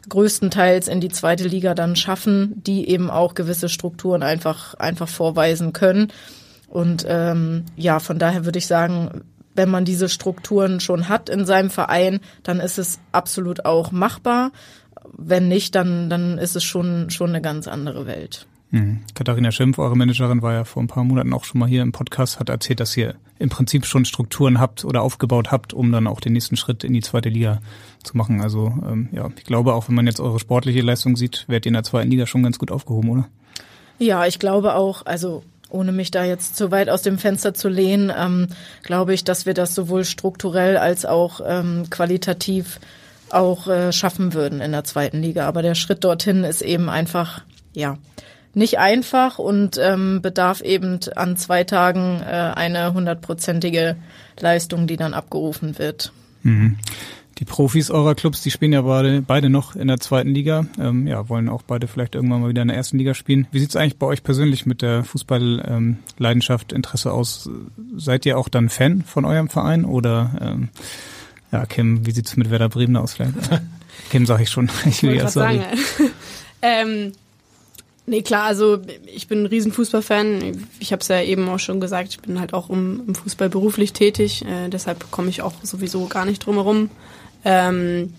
[0.08, 5.72] größtenteils in die zweite Liga dann schaffen, die eben auch gewisse Strukturen einfach einfach vorweisen
[5.72, 6.12] können.
[6.68, 9.22] Und ähm, ja, von daher würde ich sagen,
[9.54, 14.52] wenn man diese Strukturen schon hat in seinem Verein, dann ist es absolut auch machbar.
[15.16, 18.46] Wenn nicht, dann dann ist es schon schon eine ganz andere Welt.
[18.70, 19.00] Mhm.
[19.14, 21.92] Katharina Schimpf, eure Managerin, war ja vor ein paar Monaten auch schon mal hier im
[21.92, 26.06] Podcast, hat erzählt, dass ihr im Prinzip schon Strukturen habt oder aufgebaut habt, um dann
[26.06, 27.60] auch den nächsten Schritt in die zweite Liga
[28.02, 28.40] zu machen.
[28.40, 31.70] Also ähm, ja, ich glaube, auch wenn man jetzt eure sportliche Leistung sieht, werdet ihr
[31.70, 33.28] in der zweiten Liga schon ganz gut aufgehoben, oder?
[33.98, 37.68] Ja, ich glaube auch, also ohne mich da jetzt zu weit aus dem Fenster zu
[37.68, 38.48] lehnen, ähm,
[38.82, 42.80] glaube ich, dass wir das sowohl strukturell als auch ähm, qualitativ
[43.30, 45.46] auch äh, schaffen würden in der zweiten Liga.
[45.46, 47.42] Aber der Schritt dorthin ist eben einfach,
[47.74, 47.98] ja,
[48.54, 53.96] nicht einfach und ähm, bedarf eben an zwei Tagen äh, eine hundertprozentige
[54.40, 56.12] Leistung, die dann abgerufen wird.
[56.42, 56.76] Mhm.
[57.38, 60.66] Die Profis eurer Clubs, die spielen ja beide, beide noch in der zweiten Liga.
[60.80, 63.46] Ähm, ja, wollen auch beide vielleicht irgendwann mal wieder in der ersten Liga spielen.
[63.52, 67.48] Wie sieht's eigentlich bei euch persönlich mit der Fußballleidenschaft, ähm, Interesse aus?
[67.96, 70.68] Seid ihr auch dann Fan von eurem Verein oder ähm,
[71.52, 73.36] ja, Kim, wie sieht's mit Werder Bremen aus vielleicht?
[74.10, 74.68] Kim sag ich schon.
[74.86, 75.62] Ich will ja sagen.
[76.62, 77.12] ähm,
[78.08, 80.66] nee, klar, also ich bin ein riesen Fußballfan.
[80.80, 83.48] Ich habe es ja eben auch schon gesagt, ich bin halt auch im, im Fußball
[83.48, 84.44] beruflich tätig.
[84.44, 86.90] Äh, deshalb komme ich auch sowieso gar nicht drum herum.
[87.44, 88.14] Ähm,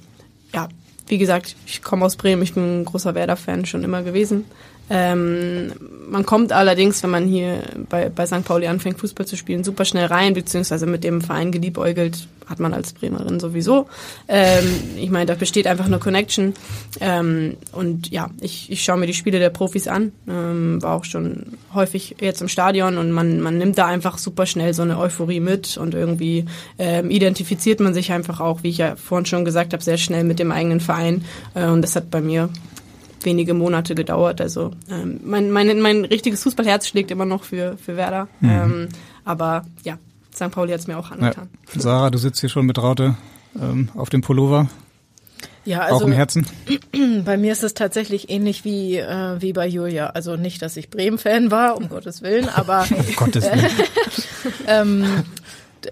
[0.53, 0.69] ja,
[1.07, 4.45] wie gesagt, ich komme aus Bremen, ich bin ein großer Werder-Fan schon immer gewesen.
[4.89, 5.71] Ähm,
[6.09, 8.43] man kommt allerdings, wenn man hier bei, bei St.
[8.43, 12.73] Pauli anfängt, Fußball zu spielen, super schnell rein, beziehungsweise mit dem Verein geliebäugelt hat man
[12.73, 13.87] als Bremerin sowieso.
[14.27, 14.65] Ähm,
[14.97, 16.55] ich meine, da besteht einfach eine Connection.
[16.99, 21.05] Ähm, und ja, ich, ich schaue mir die Spiele der Profis an, ähm, war auch
[21.05, 24.97] schon häufig jetzt im Stadion und man, man nimmt da einfach super schnell so eine
[24.97, 26.45] Euphorie mit und irgendwie
[26.79, 30.23] ähm, identifiziert man sich einfach auch, wie ich ja vorhin schon gesagt habe, sehr schnell
[30.23, 31.25] mit dem eigenen Verein.
[31.53, 32.49] Äh, und das hat bei mir
[33.26, 34.41] wenige Monate gedauert.
[34.41, 38.28] Also ähm, mein, mein, mein richtiges Fußballherz schlägt immer noch für, für Werder.
[38.39, 38.49] Mhm.
[38.49, 38.89] Ähm,
[39.26, 39.97] aber ja,
[40.34, 40.51] St.
[40.51, 41.49] Pauli hat es mir auch angetan.
[41.74, 41.82] Ja.
[41.82, 43.15] Sarah, du sitzt hier schon mit Raute
[43.59, 44.70] ähm, auf dem Pullover.
[45.65, 46.47] Ja, also auch im Herzen.
[47.26, 50.07] Bei mir ist es tatsächlich ähnlich wie äh, wie bei Julia.
[50.07, 53.72] Also nicht, dass ich Bremen-Fan war, um Gottes Willen, aber um Gottes Willen.
[54.67, 55.05] ähm,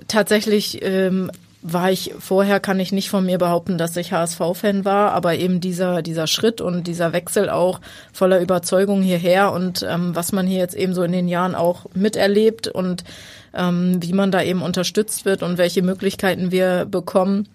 [0.08, 1.32] tatsächlich ähm,
[1.74, 5.60] war ich vorher kann ich nicht von mir behaupten, dass ich HSV-Fan war, aber eben
[5.60, 7.82] dieser dieser Schritt und dieser Wechsel auch
[8.14, 11.86] voller Überzeugung hierher und ähm, was man hier jetzt eben so in den Jahren auch
[11.94, 13.04] miterlebt und
[13.54, 17.48] ähm, wie man da eben unterstützt wird und welche Möglichkeiten wir bekommen.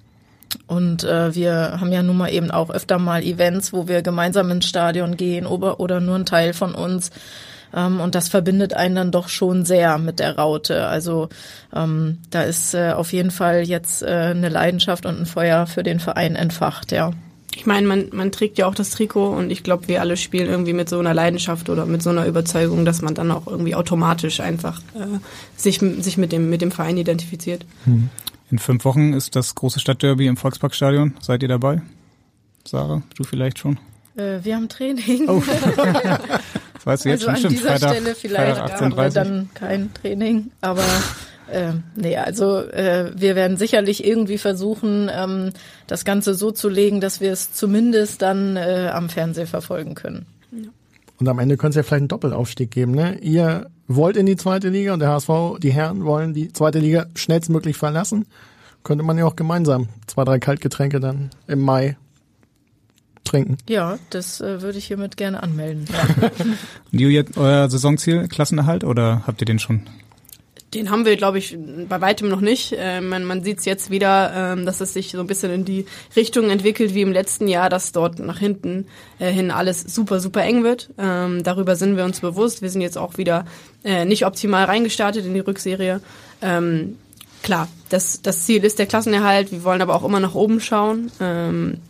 [0.66, 4.50] Und äh, wir haben ja nun mal eben auch öfter mal Events, wo wir gemeinsam
[4.50, 7.10] ins Stadion gehen oder, oder nur ein Teil von uns.
[7.74, 10.86] Ähm, und das verbindet einen dann doch schon sehr mit der Raute.
[10.86, 11.28] Also
[11.74, 15.82] ähm, da ist äh, auf jeden Fall jetzt äh, eine Leidenschaft und ein Feuer für
[15.82, 17.12] den Verein entfacht, ja.
[17.54, 20.48] Ich meine, man, man trägt ja auch das Trikot und ich glaube, wir alle spielen
[20.48, 23.74] irgendwie mit so einer Leidenschaft oder mit so einer Überzeugung, dass man dann auch irgendwie
[23.74, 25.18] automatisch einfach äh,
[25.54, 27.66] sich, sich mit, dem, mit dem Verein identifiziert.
[27.84, 28.08] Hm.
[28.50, 31.14] In fünf Wochen ist das große Stadtderby im Volksparkstadion.
[31.20, 31.82] Seid ihr dabei?
[32.66, 33.78] Sarah, du vielleicht schon?
[34.16, 35.28] Äh, wir haben Training.
[35.28, 35.42] Oh.
[36.74, 39.14] das weißt du jetzt also schon, an dieser Freitag, Stelle vielleicht haben wir 18.30.
[39.14, 40.84] dann kein Training, aber
[41.52, 45.50] äh, nee, also äh, wir werden sicherlich irgendwie versuchen, ähm,
[45.86, 50.26] das Ganze so zu legen, dass wir es zumindest dann äh, am Fernseh verfolgen können.
[51.18, 52.92] Und am Ende könnte es ja vielleicht einen Doppelaufstieg geben.
[52.92, 53.18] Ne?
[53.20, 57.06] Ihr wollt in die zweite Liga und der HSV, die Herren wollen die zweite Liga
[57.14, 58.26] schnellstmöglich verlassen.
[58.82, 61.96] Könnte man ja auch gemeinsam zwei, drei Kaltgetränke dann im Mai
[63.24, 63.56] trinken.
[63.68, 65.86] Ja, das äh, würde ich hiermit gerne anmelden.
[65.92, 66.30] Ja.
[66.92, 69.82] Und Julia, euer Saisonziel, Klassenerhalt oder habt ihr den schon?
[70.74, 71.56] Den haben wir, glaube ich,
[71.88, 72.72] bei weitem noch nicht.
[72.72, 75.64] Äh, man man sieht es jetzt wieder, ähm, dass es sich so ein bisschen in
[75.66, 75.84] die
[76.16, 78.86] Richtung entwickelt wie im letzten Jahr, dass dort nach hinten
[79.18, 80.88] äh, hin alles super, super eng wird.
[80.96, 82.62] Ähm, darüber sind wir uns bewusst.
[82.62, 83.44] Wir sind jetzt auch wieder
[83.84, 86.00] äh, nicht optimal reingestartet in die Rückserie.
[86.40, 86.96] Ähm,
[87.42, 89.52] klar, das, das Ziel ist der Klassenerhalt.
[89.52, 91.12] Wir wollen aber auch immer nach oben schauen.
[91.20, 91.80] Ähm,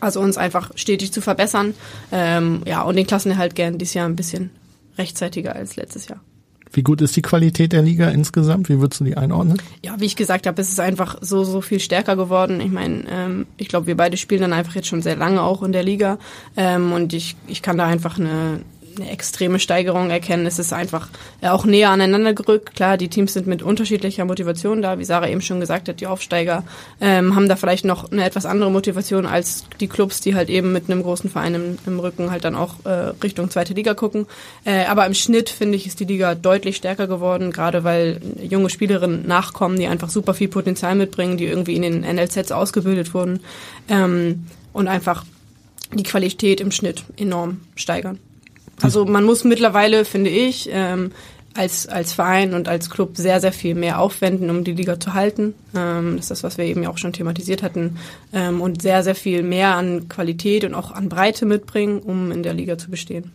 [0.00, 1.74] also uns einfach stetig zu verbessern.
[2.12, 4.50] Ähm, ja, und den Klassenerhalt gern dieses Jahr ein bisschen
[4.98, 6.20] rechtzeitiger als letztes Jahr.
[6.72, 8.68] Wie gut ist die Qualität der Liga insgesamt?
[8.68, 9.60] Wie würdest du die einordnen?
[9.84, 12.60] Ja, wie ich gesagt habe, es ist einfach so, so viel stärker geworden.
[12.60, 15.64] Ich meine, ähm, ich glaube, wir beide spielen dann einfach jetzt schon sehr lange auch
[15.64, 16.18] in der Liga.
[16.56, 18.60] Ähm, und ich, ich kann da einfach eine,
[18.96, 20.46] eine extreme Steigerung erkennen.
[20.46, 21.08] Es ist einfach
[21.40, 22.74] ja, auch näher aneinander gerückt.
[22.74, 24.98] Klar, die Teams sind mit unterschiedlicher Motivation da.
[24.98, 26.64] Wie Sarah eben schon gesagt hat, die Aufsteiger
[27.00, 30.72] ähm, haben da vielleicht noch eine etwas andere Motivation als die Clubs, die halt eben
[30.72, 34.26] mit einem großen Verein im, im Rücken halt dann auch äh, Richtung zweite Liga gucken.
[34.64, 38.70] Äh, aber im Schnitt, finde ich, ist die Liga deutlich stärker geworden, gerade weil junge
[38.70, 43.40] Spielerinnen nachkommen, die einfach super viel Potenzial mitbringen, die irgendwie in den NLZs ausgebildet wurden
[43.88, 45.24] ähm, und einfach
[45.92, 48.18] die Qualität im Schnitt enorm steigern.
[48.82, 51.12] Also man muss mittlerweile, finde ich, ähm,
[51.54, 55.14] als, als Verein und als Club sehr, sehr viel mehr aufwenden, um die Liga zu
[55.14, 55.54] halten.
[55.74, 57.96] Ähm, das ist das, was wir eben ja auch schon thematisiert hatten.
[58.32, 62.42] Ähm, und sehr, sehr viel mehr an Qualität und auch an Breite mitbringen, um in
[62.44, 63.32] der Liga zu bestehen.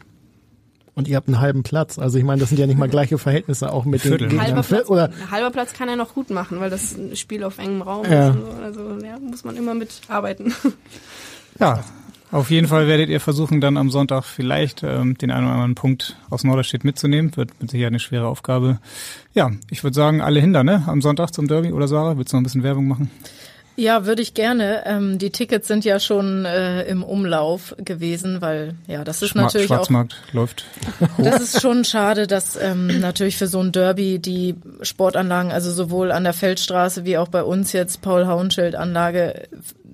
[0.93, 1.99] Und ihr habt einen halben Platz.
[1.99, 4.29] Also ich meine, das sind ja nicht mal gleiche Verhältnisse auch mit Viertel.
[4.29, 4.63] den Halber Gegnern.
[4.65, 7.57] Platz, Oder ein halber Platz kann er noch gut machen, weil das ein Spiel auf
[7.57, 8.29] engem Raum Ja.
[8.29, 8.35] ist.
[8.37, 8.51] Und so.
[8.63, 10.53] Also ja, muss man immer mitarbeiten.
[11.59, 11.83] Ja,
[12.36, 15.75] Auf jeden Fall werdet ihr versuchen, dann am Sonntag vielleicht ähm, den einen oder anderen
[15.75, 17.33] Punkt aus Norderstedt mitzunehmen.
[17.38, 18.79] Wird mit Sicherheit eine schwere Aufgabe.
[19.33, 20.83] Ja, ich würde sagen, alle hinter, ne?
[20.86, 22.17] Am Sonntag zum Derby oder Sarah?
[22.17, 23.09] Willst du noch ein bisschen Werbung machen?
[23.78, 24.84] Ja, würde ich gerne.
[24.86, 29.43] Ähm, die Tickets sind ja schon äh, im Umlauf gewesen, weil ja, das ist Schma
[29.43, 30.34] natürlich Schwarzmarkt auch.
[30.34, 30.65] läuft.
[31.17, 36.11] Das ist schon schade, dass ähm, natürlich für so ein Derby die Sportanlagen, also sowohl
[36.11, 39.47] an der Feldstraße wie auch bei uns jetzt Paul Hauenschild Anlage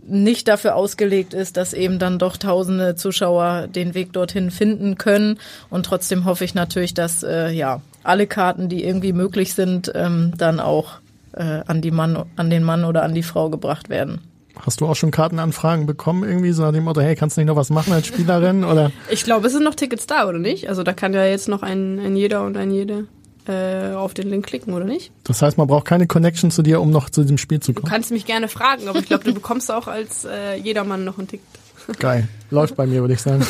[0.08, 5.40] nicht dafür ausgelegt ist, dass eben dann doch tausende Zuschauer den Weg dorthin finden können.
[5.70, 10.34] Und trotzdem hoffe ich natürlich, dass äh, ja alle Karten, die irgendwie möglich sind, ähm,
[10.38, 11.01] dann auch
[11.34, 14.22] äh, an die Mann, an den Mann oder an die Frau gebracht werden.
[14.60, 17.48] Hast du auch schon Kartenanfragen bekommen, irgendwie so nach dem Motto, hey, kannst du nicht
[17.48, 18.64] noch was machen als Spielerin?
[18.72, 18.92] Oder?
[19.10, 20.68] Ich glaube, es sind noch Tickets da, oder nicht?
[20.70, 23.06] Also da kann ja jetzt noch ein, ein jeder und ein jede
[23.48, 25.12] äh, auf den Link klicken, oder nicht?
[25.24, 27.82] Das heißt, man braucht keine Connection zu dir, um noch zu diesem Spiel zu Du
[27.82, 27.92] kommen.
[27.92, 31.28] kannst mich gerne fragen, aber ich glaube, du bekommst auch als äh, jedermann noch ein
[31.28, 31.48] Ticket.
[32.00, 32.28] Geil.
[32.52, 33.44] Läuft bei mir, würde ich sagen.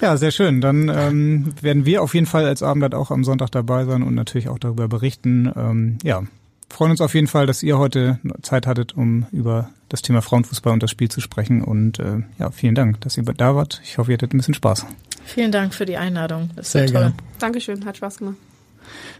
[0.00, 0.62] Ja, sehr schön.
[0.62, 4.14] Dann ähm, werden wir auf jeden Fall als Abendblatt auch am Sonntag dabei sein und
[4.14, 5.52] natürlich auch darüber berichten.
[5.54, 6.22] Ähm, ja,
[6.70, 10.72] freuen uns auf jeden Fall, dass ihr heute Zeit hattet, um über das Thema Frauenfußball
[10.72, 11.62] und das Spiel zu sprechen.
[11.62, 13.80] Und äh, ja, vielen Dank, dass ihr da wart.
[13.84, 14.86] Ich hoffe, ihr hattet ein bisschen Spaß.
[15.24, 16.50] Vielen Dank für die Einladung.
[16.56, 16.92] Das ist Sehr toll.
[16.92, 17.14] gerne.
[17.38, 18.36] Dankeschön, hat Spaß gemacht.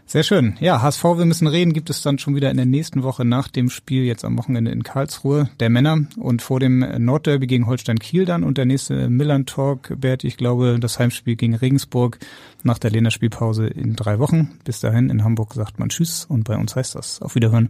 [0.05, 0.57] Sehr schön.
[0.59, 3.47] Ja, HSV, wir müssen reden, gibt es dann schon wieder in der nächsten Woche nach
[3.47, 7.99] dem Spiel jetzt am Wochenende in Karlsruhe der Männer und vor dem Nordderby gegen Holstein
[7.99, 12.19] Kiel dann und der nächste Millern Talk, Bert, ich glaube, das Heimspiel gegen Regensburg
[12.63, 14.51] nach der Länderspielpause in drei Wochen.
[14.65, 17.69] Bis dahin in Hamburg sagt man Tschüss und bei uns heißt das auf Wiederhören.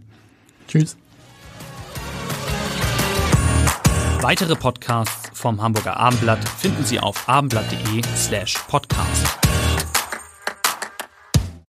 [0.66, 0.96] Tschüss.
[4.20, 9.38] Weitere Podcasts vom Hamburger Abendblatt finden Sie auf abendblatt.de slash podcast.